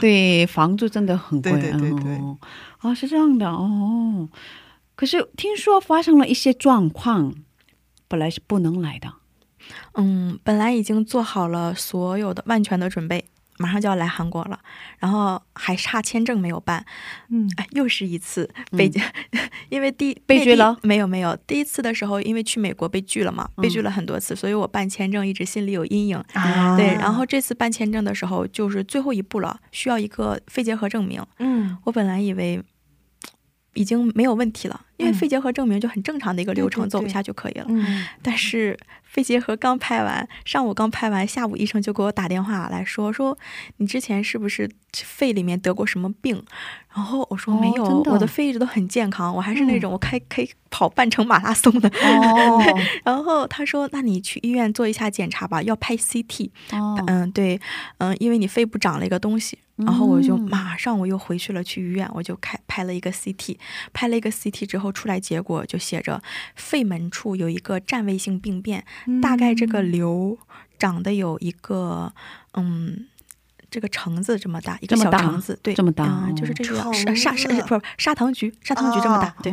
[0.00, 1.52] 对，房租真的很贵。
[1.52, 2.38] 对对对对哦，
[2.80, 4.28] 啊，是这样的哦。
[4.94, 7.34] 可是听说发生了一些状况，
[8.06, 9.12] 本来是不能来的。
[9.94, 13.24] 嗯，本来已经做好了所有的万全的准备，
[13.58, 14.58] 马上就要来韩国了，
[14.98, 16.84] 然后还差签证没有办，
[17.28, 17.50] 嗯。
[17.56, 18.90] 哎，又是一次被，
[19.70, 20.76] 因为第被拒了？
[20.82, 26.16] 没有没有，第一次的时候因为去美国被拒了嘛，被拒了很多次，所以我办签证一直心里有阴影。
[26.32, 26.76] 啊。
[26.76, 31.24] 对，然后这次办签证的时候就是最后一步了，需要一个肺结核证明。
[31.38, 32.62] 嗯，我本来以为
[33.74, 35.14] 已经没有问题了，因为嗯。
[35.14, 37.66] 肺结核证明就很正常的一个流程，走一下就可以了。
[37.68, 38.06] 嗯。
[38.22, 38.78] 但是
[39.14, 43.38] 肺结核刚拍完，上午刚拍完，下午医生就给我打电话来说说
[43.76, 46.44] 你之前是不是肺里面得过什么病？
[46.92, 51.88] 然后我说哦没有，我的肺一直都很健康，我还是那种我开可以跑半程马拉松的。
[52.02, 52.60] 哦
[53.04, 56.50] 然后他说那你去医院做一下检查吧，要拍 CT。
[56.72, 57.60] 哦，嗯，对，
[57.98, 63.56] 嗯，因为你肺部长了一个东西，然后我就马上我又回去了，去医院，我就开拍了一个 CT，
[63.92, 66.22] 拍了一个 CT 之后出来结果就写着
[66.54, 68.84] 肺门处有一个占位性病变，
[69.22, 70.38] 大概这个瘤
[70.78, 72.12] 长得有一个
[72.52, 73.06] 嗯。
[73.74, 79.50] 这个橙子这么大，一个小橙子，对，这么大嗯，就是哦这个橙砂砂不是砂糖橘，砂糖橘这么大，对，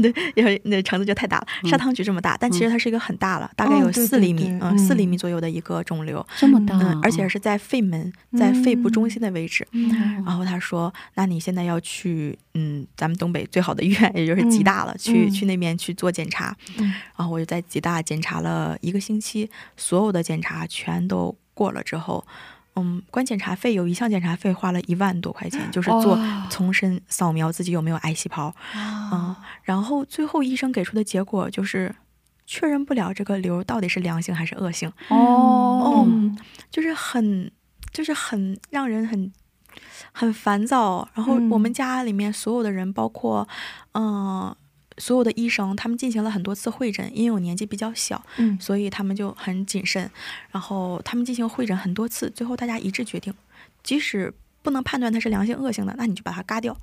[0.00, 9.66] 对对，因为那橙子就太大了，砂糖橘这么大，但其实它是一个很大了，大概有四厘米对，嗯，四厘嗯米左右的一个肿瘤，这么大，嗯，而且是在肺门，在肺部中心的位置。
[9.72, 9.90] 嗯
[10.24, 16.56] 然后他说：“那你现在要去，嗯，咱们东北最好的医院，也就是吉大了，去嗯去那边去做检查。
[16.78, 22.24] 嗯然后我就在吉大检查了一个星期，所有的检查全都过了之后，
[22.74, 28.54] 嗯，光检查费有一项检查费花了一万多块钱，就是做哦重身扫描自己有没有癌细胞。
[28.74, 31.94] 嗯啊，，然后最后医生给出的结果就是
[32.46, 36.36] 确认不了这个瘤到底是良性还是恶性，哦，嗯，
[36.70, 37.50] 就是很
[37.92, 39.30] 就是很让人很
[40.12, 41.06] 很烦躁。
[41.14, 43.46] 然后嗯我们家里面所有的人，包括
[43.92, 44.56] 嗯、呃
[44.98, 50.10] 所有的医生，他们进行了很多次会诊，因为我年纪比较小，嗯所以他们就很谨慎。
[50.50, 53.32] 然后他们进行会诊很多次，最后大家一致决定，
[53.82, 54.32] 即使
[54.62, 56.76] 不能判断它是良性恶性的，那你就把它嘎掉，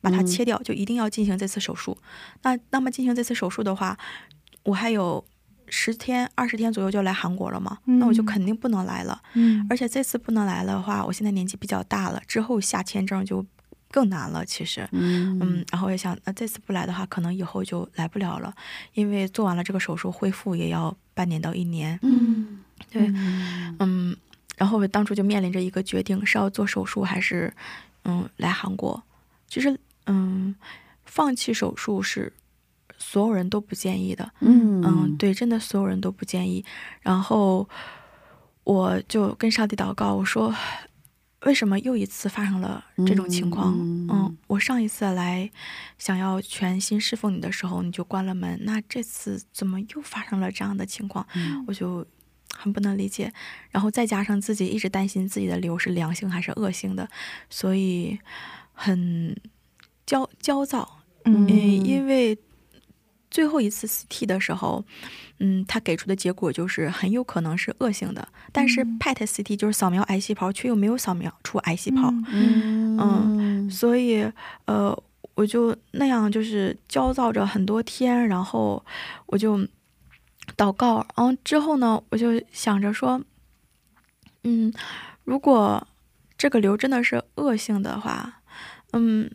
[0.00, 1.96] 把它嗯切掉，就一定要进行这次手术。
[2.42, 3.98] 那那么进行这次手术的话，
[4.62, 5.24] 我还有
[5.68, 9.20] 十天、二十天左右就来韩国了嘛，那我就嗯肯定不能来了。
[9.34, 13.44] 嗯而且这次不能来的话，我现在年纪比较大了，之后下签证就
[13.90, 14.44] 更难了。
[14.44, 18.54] 其实，嗯嗯，然后我也想，那这次不来的话，可能以后就来不了了，
[18.94, 21.98] 因为做完了这个手术，恢复也要半年到一年。
[22.02, 22.60] 嗯，
[22.90, 24.16] 对，嗯嗯，
[24.56, 27.52] 然后我当初就面临着一个决定，是要做手术还是
[28.04, 29.02] 嗯来韩国。
[29.48, 30.54] 其实，嗯，
[31.04, 32.32] 放弃手术是
[32.98, 34.32] 所有人都不建议的。
[34.40, 36.64] 嗯嗯，，对，真的所有人都不建议。
[37.00, 37.68] 然后
[38.64, 40.52] 我就跟上帝祷告，我说，
[41.46, 43.72] 为什么又一次发生了这种情况？
[43.78, 45.48] 嗯嗯我上一次来
[45.96, 51.24] 想要全心侍奉你的时候，你就关了门，那这次怎么又发生了这样的情况？
[51.34, 52.04] 嗯我就
[52.52, 53.32] 很不能理解。
[53.70, 57.08] 然后再加上自己一直担心自己的瘤是良性还是恶性的，
[57.48, 58.18] 所以
[58.72, 59.36] 很
[60.04, 61.02] 焦焦躁。
[61.24, 62.36] 嗯嗯，因为
[63.30, 64.84] 最后一次 CT 的时候，
[65.38, 72.96] 嗯，他给出的结果就是很有可能是恶性的，但是 PET CT 就是扫描癌细胞，却又没有扫描出癌细胞，嗯。
[72.98, 74.26] 嗯所以
[74.64, 74.96] 呃，
[75.34, 78.82] 我就那样就是焦躁着很多天，然后
[79.26, 79.58] 我就
[80.56, 83.20] 祷告，然后之后呢，我就想着说，
[84.44, 84.72] 嗯，
[85.24, 85.86] 如果
[86.38, 88.40] 这个瘤真的是恶性的话，
[88.92, 89.30] 嗯，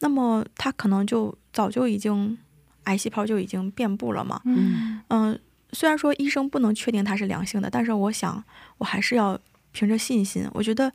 [0.00, 2.36] 那么它可能就早就已经
[2.88, 4.40] 癌细胞就已经遍布了嘛。
[4.44, 5.38] 嗯嗯，
[5.72, 8.42] 虽然说医生不能确定它是良性的，但是我想
[8.78, 9.38] 我还是要
[9.72, 10.48] 凭着信心。
[10.54, 10.92] 我觉得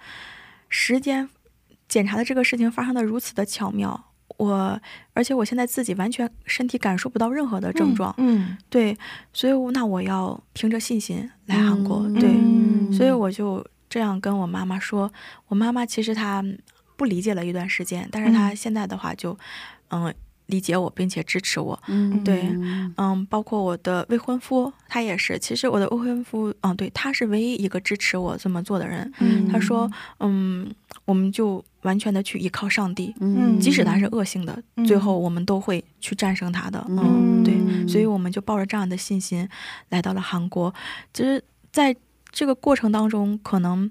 [0.69, 1.29] 时间
[1.87, 4.81] 检查的这个事情发生的如此的巧妙，我
[5.13, 8.97] 而且我现在自己完全身体感受不到任何的症状，嗯对，
[9.31, 15.11] 所以那我要凭着信心来韩国，嗯对，嗯所以我就这样跟我妈妈说。
[15.47, 16.43] 我妈妈其实她
[16.97, 19.37] 不理解了一段时间，但是她嗯现在的话就
[19.89, 20.11] 嗯
[20.47, 21.79] 理解我，并且支持我。
[21.87, 22.43] 嗯对
[22.97, 25.37] 嗯，包括我的未婚夫，他也是。
[25.39, 29.11] 其实我的未婚夫，嗯，对，他是唯一一个支持我这么做的人。
[29.19, 29.89] 嗯他说，
[30.19, 30.69] 嗯，
[31.05, 36.85] 我们就完全的去依靠上帝，嗯即使他是恶性的，嗯最后我们都会去战胜他的。
[36.89, 39.47] 嗯对，嗯所以我们就抱着这样的信心
[39.89, 40.73] 来到了韩国。
[41.13, 41.95] 其实，在
[42.31, 43.89] 这个过程当中，可能。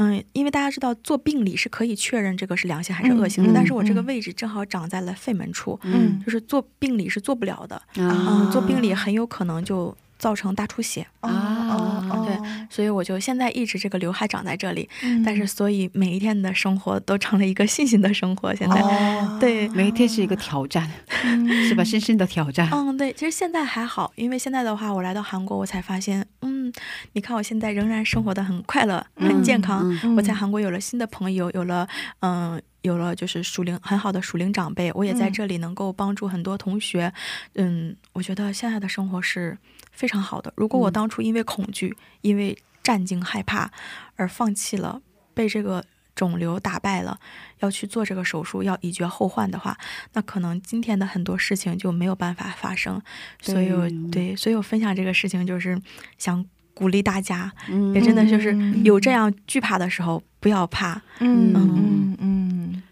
[0.00, 7.76] 嗯，因为大家知道做病理是可以确认这个是良性还是恶性的，嗯但是我这个嗯位置正好长在了肺门处，嗯就是做病理是做不了的。
[7.76, 12.36] 啊嗯，做病理很有可能就造成大出血，哦啊哦对
[12.70, 18.54] 所以我就现在一直这个刘海长在这里，嗯但是所以每一天的生活都成了一个信心的生活。
[18.54, 20.88] 现在，哦对每一天是一个挑战，
[21.66, 21.82] 是吧？
[21.82, 22.68] 深深的挑战。
[22.70, 26.70] 嗯，对，其实现在还好，因为现在的话，我来到韩国，我才发现，嗯，
[27.14, 29.80] 你看我现在仍然生活的很快乐、很健康。
[29.90, 31.88] 嗯嗯我在韩国有了新的朋友，有了，
[32.20, 32.60] 嗯。
[32.82, 37.12] 有了就是属灵很好的属灵长辈，我也在嗯这里能够帮助很多同学。
[37.54, 39.56] 嗯，我觉得现在的生活是
[39.92, 40.52] 非常好的。
[40.56, 43.70] 如果我嗯当初因为恐惧、因为战惊害怕
[44.16, 45.02] 而放弃了，
[45.34, 47.18] 被这个肿瘤打败了，
[47.60, 49.76] 要去做这个手术，要以绝后患的话，
[50.14, 53.00] 那可能今天的很多事情就没有办法发生。
[53.40, 55.80] 所以我对，所以我分享这个事情就是
[56.18, 61.00] 想鼓励大家，嗯也真的就是嗯有这样惧怕的时候，不要怕。
[61.20, 62.82] 嗯嗯。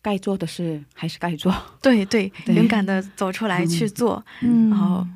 [0.00, 1.54] 该做的事还是该做。
[1.82, 2.54] 对对，对。
[2.54, 4.24] 勇敢的走出来嗯去做。
[4.40, 5.06] 嗯，然后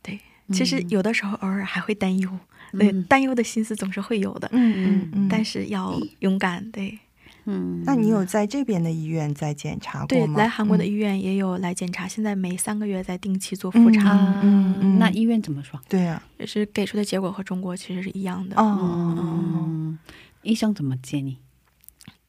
[0.00, 0.18] 对
[0.52, 2.30] 其实嗯有的时候偶尔还会担忧，
[2.72, 6.70] 对，嗯担忧的心思总是会有的，嗯嗯嗯，但是要勇敢。
[6.70, 6.98] 对。
[7.50, 10.38] 嗯，那你有在这边的医院在检查过对，吗？
[10.38, 14.40] 来韩国的医嗯院也有来检查，现在每三个月在定期做复查，啊？
[14.42, 15.80] 嗯嗯那医院怎么说？
[15.88, 18.56] 对啊，就是给出的结果和中国其实是一样的。
[18.60, 19.98] 哦，嗯，
[20.42, 21.38] 医生怎么建议？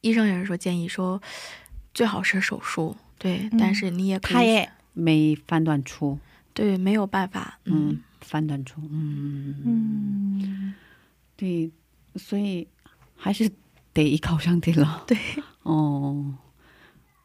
[0.00, 1.20] 医生也是说建议说，
[1.92, 6.18] 最好是手术，对，嗯但是你也可以，他也没判断出，
[6.54, 10.74] 对，没有办法，嗯嗯，判断出，嗯嗯
[11.36, 11.70] 对，
[12.16, 12.66] 所以
[13.16, 13.50] 还是
[13.92, 15.04] 得依靠上帝了。
[15.08, 15.18] 对，
[15.62, 16.34] 哦，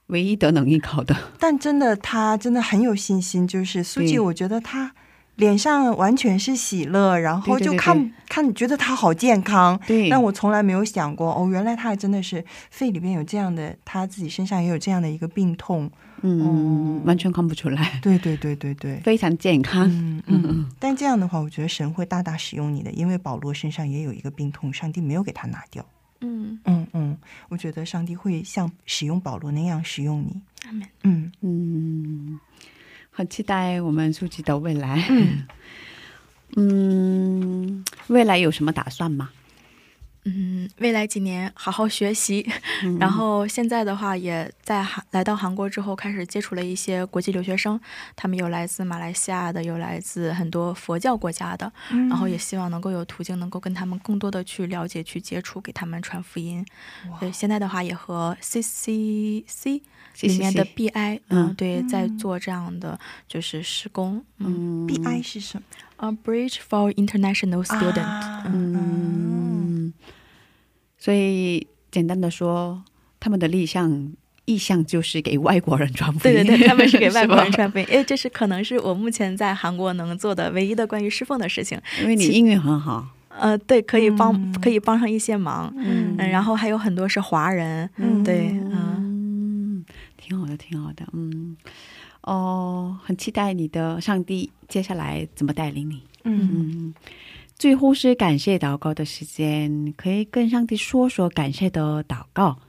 [0.07, 4.93] 唯一的能依靠的，但真的他真的很有信心，就是苏对记，我觉得他
[5.35, 9.79] 脸上完全是喜乐，然后对对对就看看觉得他好健康。
[9.85, 15.89] 对，但我从来没有想过，哦，原来他还真的是肺里边有这样的，他自己身上也有这样的一个病痛。
[16.21, 19.87] 嗯，完全看不出来，对对对对对，非常健康。
[19.87, 20.65] 嗯嗯。
[20.79, 25.85] 但这样的话，我觉得神会大大使用你的，因为保罗身上也有一个病痛，上帝没有给他拿掉。
[26.21, 27.17] 嗯，嗯嗯，
[27.49, 30.41] 我觉得上帝会像使用保罗那样使用你。
[30.65, 30.87] 阿门。
[31.03, 32.39] 嗯嗯，
[33.15, 35.01] 很期待我们书记的未来。
[36.57, 39.29] 嗯，未来有什么打算吗？
[40.25, 42.45] 嗯，未来几年好好学习，
[42.99, 47.79] 然后现在的话也在韩来到韩国之后，开始接触了一些国际留学生，
[48.15, 56.65] 他们有来自马来西亚的，有来自很多佛教国家的，嗯然后也希望能够有途径能够跟他们更多的去了解、去接触，给他们传福音。
[57.19, 59.81] 对，现在的话也和 CCC
[60.21, 65.63] 里面的 BI，嗯嗯，对，在做这样的就是施工，嗯，嗯 B I 是什么
[65.97, 69.54] ？？A，Bridge for International Student，啊嗯，
[71.05, 72.83] 所以简单的说，
[73.19, 74.11] 他们的立项
[74.45, 76.33] 意向就是给外国人传福音。
[76.33, 77.85] 对对对，他们是给 外国人是吧传福音。
[77.91, 81.79] 哎，这是可能是我目前在韩国能做的唯一的关于侍奉的事情。
[82.01, 83.07] 因为你英语很好。
[83.37, 85.71] 呃，对，可以帮、嗯可以帮上一些忙。
[85.77, 87.87] 嗯嗯，然后还有很多是华人。
[87.97, 89.85] 嗯对，嗯嗯，
[90.17, 91.05] 挺好的，挺好的。
[91.13, 91.55] 嗯，
[92.21, 96.01] 哦，很期待你的上帝接下来怎么带领你。
[96.23, 96.93] 嗯嗯，
[97.57, 102.59] 最后是感谢祷告的时间，可以跟上帝说说感谢的祷告。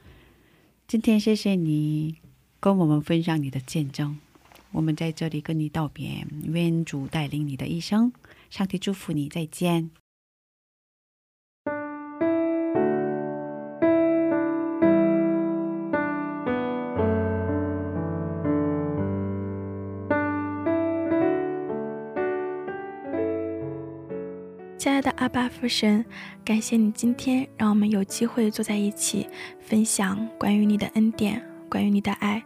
[0.87, 2.15] 今天谢谢你
[2.61, 4.17] 跟我们分享你的见证，
[4.71, 8.13] 我们在这里跟你道别，愿主带领你的一生，
[8.49, 9.91] 上帝祝福你，再见。
[24.87, 26.05] 亲爱的阿爸父神，
[26.45, 29.27] 感谢你今天让我们有机会坐在一起，
[29.59, 32.41] 分享关于你的恩典，关于你的爱。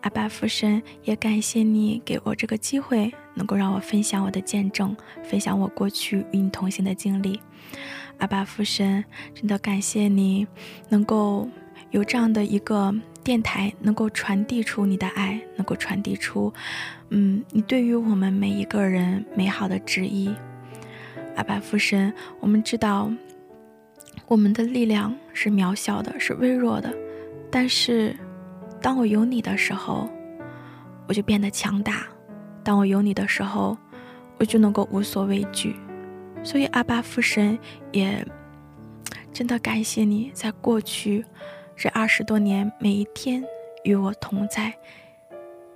[0.00, 7.40] 阿爸父神，也感谢你给我这个机会，能够让我分享我的见证，分享我过去与你同行的经历。
[8.18, 10.48] 阿爸父神，真的感谢你
[10.88, 11.48] 能够
[11.92, 16.52] 有这样的一个电台，能够传递出你的爱，能够传递出，
[17.10, 20.34] 嗯，你对于我们每一个人美好的旨意。
[21.38, 23.08] 阿爸父神，我们知道
[24.26, 26.92] 我们的力量是渺小的，是微弱的，
[27.48, 28.12] 但是
[28.82, 30.10] 当我有你的时候，
[31.06, 31.92] 我就变得强大；
[32.64, 33.78] 当我有你的时候，
[34.36, 35.76] 我就能够无所畏惧。
[36.42, 37.56] 所以阿爸父神
[37.92, 38.26] 也
[39.32, 41.24] 真的感谢你在过去
[41.76, 43.44] 这二十多年每一天
[43.84, 44.74] 与我同在，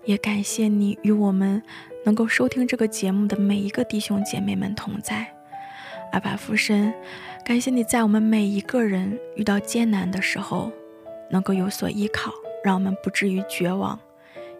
[0.04, 1.62] 也感谢你与我们
[2.04, 5.32] 能够收听这个节目的每一个弟兄姐妹们同在。
[6.12, 6.92] 阿爸父神，
[7.42, 10.70] 感谢你在我们每一个人遇到艰难的时候，
[11.30, 12.30] 能够有所依靠，
[12.62, 13.98] 让我们不至于绝望。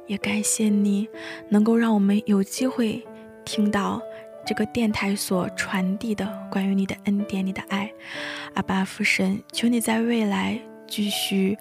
[0.06, 1.06] 也感谢你
[1.50, 3.06] 能够让我们有机会
[3.44, 4.00] 听到
[4.46, 7.92] 这个电台所传递的关于你的恩典、你的爱。
[8.54, 11.56] 阿爸父神，求你在未来继续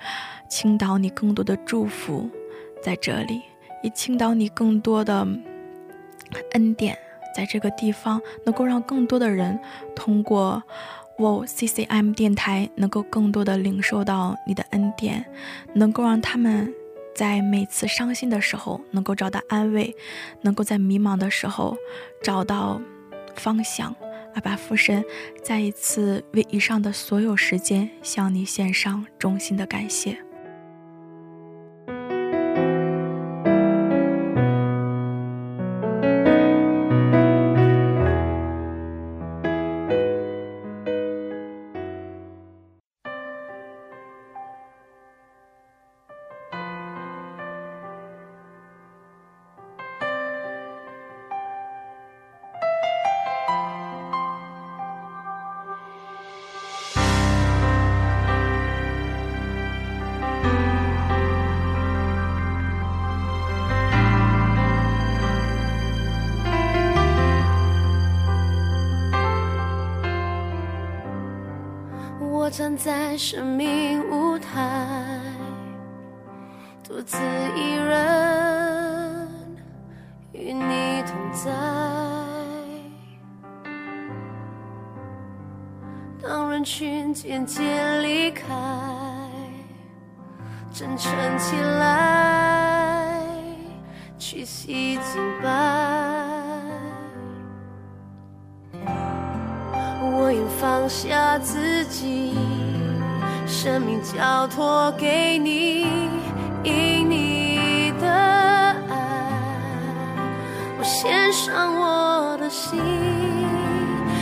[0.49, 2.29] 倾倒你更多的祝福
[2.81, 3.41] 在这里，
[3.83, 5.27] 也倾倒你更多的
[6.53, 6.97] 恩典。
[7.35, 9.59] 在这个地方，能够让更多的人
[9.95, 10.61] 通过
[11.17, 15.25] 我 CCM 电台，能够更多的领受到你的恩典，
[15.73, 16.73] 能够让他们
[17.15, 19.95] 在每次伤心的时候能够找到安慰，
[20.41, 21.77] 能够在迷茫的时候
[22.23, 22.81] 找到
[23.35, 23.95] 方向。
[24.33, 25.03] 阿爸父神，
[25.43, 30.17] 再一次为以上的所有时间向你献上衷心的感谢。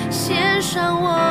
[0.10, 1.29] 献上我。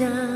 [0.00, 0.29] 就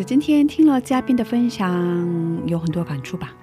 [0.00, 1.68] 我今天听了嘉宾的分享，
[2.46, 3.34] 有很多感触吧。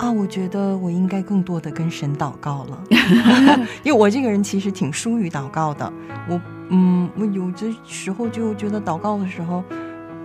[0.00, 2.82] 啊，我觉得我应该更多的跟神祷告了，
[3.84, 5.92] 因为我这个人其实挺疏于祷告的。
[6.28, 6.40] 我，
[6.70, 9.62] 嗯，我有的时候就觉得祷告的时候，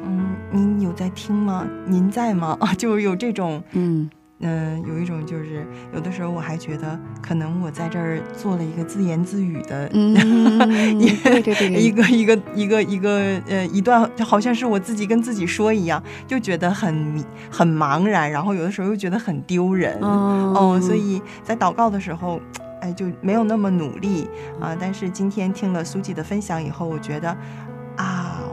[0.03, 1.63] 嗯，您有在听吗？
[1.85, 2.57] 您在吗？
[2.59, 4.09] 啊， 就有这种，嗯
[4.41, 10.13] 嗯、有一种就是有的时候我还觉得，可能我在这儿做了一个自言自语的，嗯，
[10.99, 22.41] 对对对，一个一个一个一个呃一段，就好像是我自己跟自己说一样，就觉得很迷很茫然，然后有的时候又觉得很丢人，哦哦，所以在祷告的时候，
[22.81, 24.27] 哎，就没有那么努力
[24.59, 24.75] 啊。
[24.79, 27.37] 但是今天听了苏记的分享以后，我觉得啊，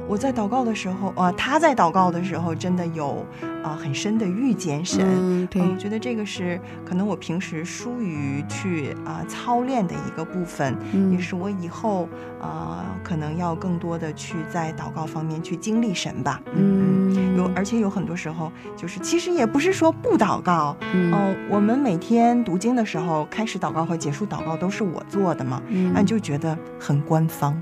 [0.09, 3.25] 我在祷告的时候，啊，他在祷告的时候，真的有
[3.63, 5.05] 啊很深的遇见神。
[5.07, 12.09] 嗯，对，嗯我觉得这个是可能我平时疏于去啊、操练的一个部分，嗯也是我以后
[12.41, 16.41] 啊、可能要更多的去在祷告方面去经历神吧。
[16.55, 27.61] 嗯，有，而且有很多时候就是其实也不是说不祷告，嗯哦，我们每天读经的时候，开始祷告和结束祷告都是我做的嘛，嗯那、就觉得很官方。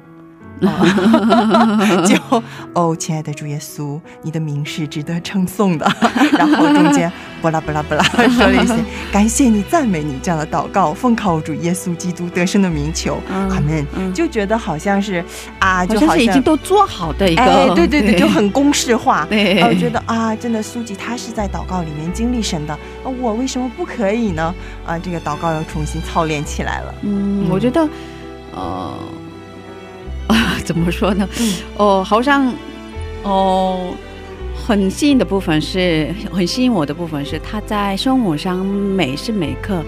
[0.60, 2.42] 哦 就
[2.72, 5.86] 哦，亲爱的主耶稣，你的名是值得称颂的。
[6.32, 7.10] 然后中间
[7.42, 8.74] 巴拉巴拉巴拉说了一些
[9.12, 13.86] 感谢你、赞美你这样的祷告，奉靠主耶稣基督得胜的名求，嗯阿门。
[13.96, 15.22] 嗯就觉得好像是
[15.58, 19.26] 啊，就好好像是已经都做好的一个，哎，对对对，就很公式化。
[19.30, 24.54] 我觉得啊，真的苏吉他是在祷告里面经历神的，啊我为什么不可以呢？
[24.86, 26.94] 啊，这个祷告要重新操练起来了。
[27.02, 27.86] 嗯，嗯我觉得，
[28.54, 28.94] 呃，
[30.28, 31.28] 啊， 怎么说呢？
[31.40, 32.52] 嗯哦，好像，
[33.22, 33.92] 哦，
[34.66, 39.82] 很吸引的部分是，很吸引我的部分是，他在生活上每时每刻，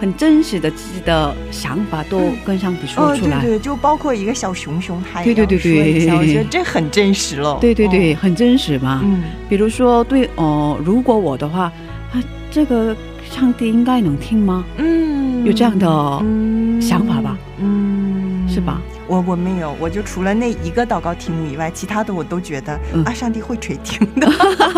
[0.00, 3.40] 很真实的自己的想法都嗯跟上帝说出来。
[3.40, 5.58] 对对，就包括一个小熊熊，他也对对对
[6.06, 7.58] 对我觉得这很真实了。
[7.60, 9.00] 对对对，哦很真实嘛。
[9.04, 11.64] 嗯比如说，对哦、如果我的话，
[12.12, 12.96] 啊，这个
[13.30, 14.64] 上帝应该能听吗？
[14.78, 15.86] 嗯，有这样的
[16.22, 17.36] 嗯想法吧？
[17.60, 18.80] 嗯，是吧？
[19.08, 24.30] 我我没有，我就除了那一个祷告题目以外，其他的我都觉得、嗯啊，上帝会垂听的。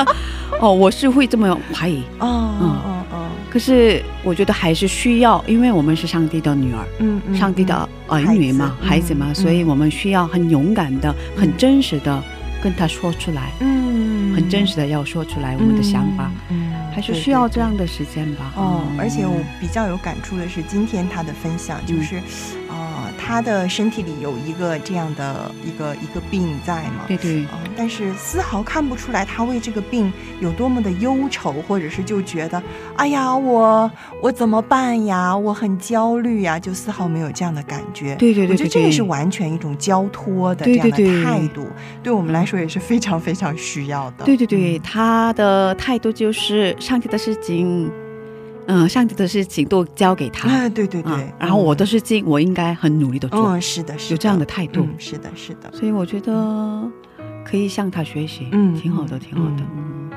[0.60, 2.02] 哦，我是会这么怀疑。
[2.18, 12.22] 哦嗯哦哦，可是我觉得还是需要，因为我们是上帝的女儿，嗯嗯，上帝的儿女嘛，孩子嘛，嗯所以我们需要很勇敢的、很真实的
[12.62, 16.30] 跟他说出来，嗯，很真实的要说出来我们的想法，
[16.94, 18.52] 还是需要这样的时间吧。
[18.56, 22.20] 哦，嗯而且我比较有感触的是，今天他的分享就是，
[22.80, 30.10] 呃，他的身体里有一个这样的一个一个病在嘛，对对，啊，但是丝毫看不出来他为这个病
[30.40, 32.62] 有多么的忧愁，或者是就觉得，
[32.96, 33.90] 哎呀，我
[34.22, 35.36] 我怎么办呀？
[35.36, 38.14] 我很焦虑呀，就丝毫没有这样的感觉。
[38.16, 41.66] 对对对对对我觉得这个是完全一种交托的这对样的态度，
[42.02, 44.24] 对我们来说也是非常非常需要的。
[44.24, 47.90] 对对对，他的态度就是上帝的事情，
[48.70, 56.88] 嗯，上帝的事情都交给他，啊，对对对，嗯然后我的事情我应该很努力的做，嗯，是的，是有这样的态度嗯，是的，是的，所以我觉得
[57.44, 59.62] 可以向他学习，嗯挺好的，嗯挺好的。
[59.76, 60.10] 嗯，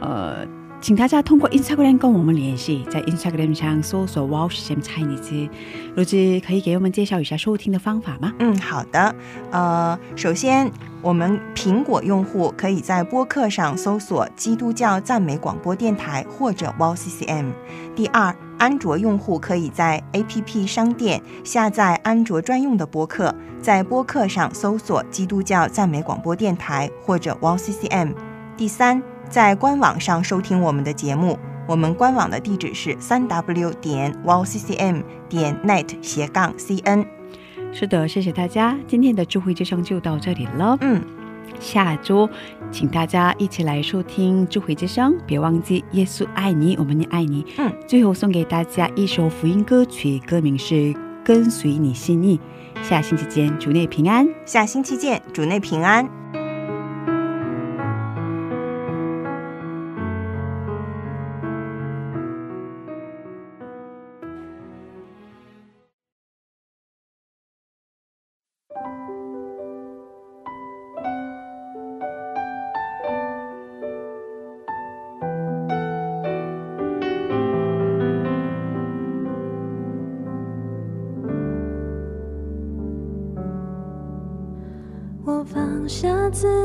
[0.00, 0.46] 呃，
[0.84, 5.48] 请大家通过 Instagram 跟我们联系，在 Instagram 上搜索 “Wow s h a m Chinese”。
[5.94, 6.14] 罗子
[6.46, 8.34] 可以给我们介绍一下收听的方法吗？
[8.38, 9.16] 嗯，好的。
[9.50, 10.70] 呃，首先，
[11.00, 17.46] 我们苹果用户可以在播客上搜索“基督教赞美广播电台”或者 “Wow CCM”。
[17.96, 28.12] 第二，安卓用户可以在 APP 商店下载安卓专用的播客，在播客上搜索“基督教赞美广播电台”或者 “Wow CCM”。
[28.54, 29.02] 第三，
[29.34, 37.04] 在官网上收听我们的节目，我们官网的地址是三 w 点 wallc c m 点 net 斜杠 cn。
[37.72, 40.78] 是的，谢谢大家，今天的智慧之声就到这里了。
[40.82, 41.02] 嗯，
[41.58, 42.30] 下周
[42.70, 47.44] 请大家一起来收听智慧之声，别忘记耶稣爱你，我们也爱你。
[47.58, 50.74] 嗯，最后送给大家一首福音歌曲，歌名是
[51.24, 52.38] 《跟随你心意》。
[52.88, 54.28] 下星期见，主内平安。
[54.46, 56.08] 下星期见，主内平安。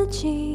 [0.09, 0.48] energy.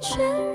[0.00, 0.47] 全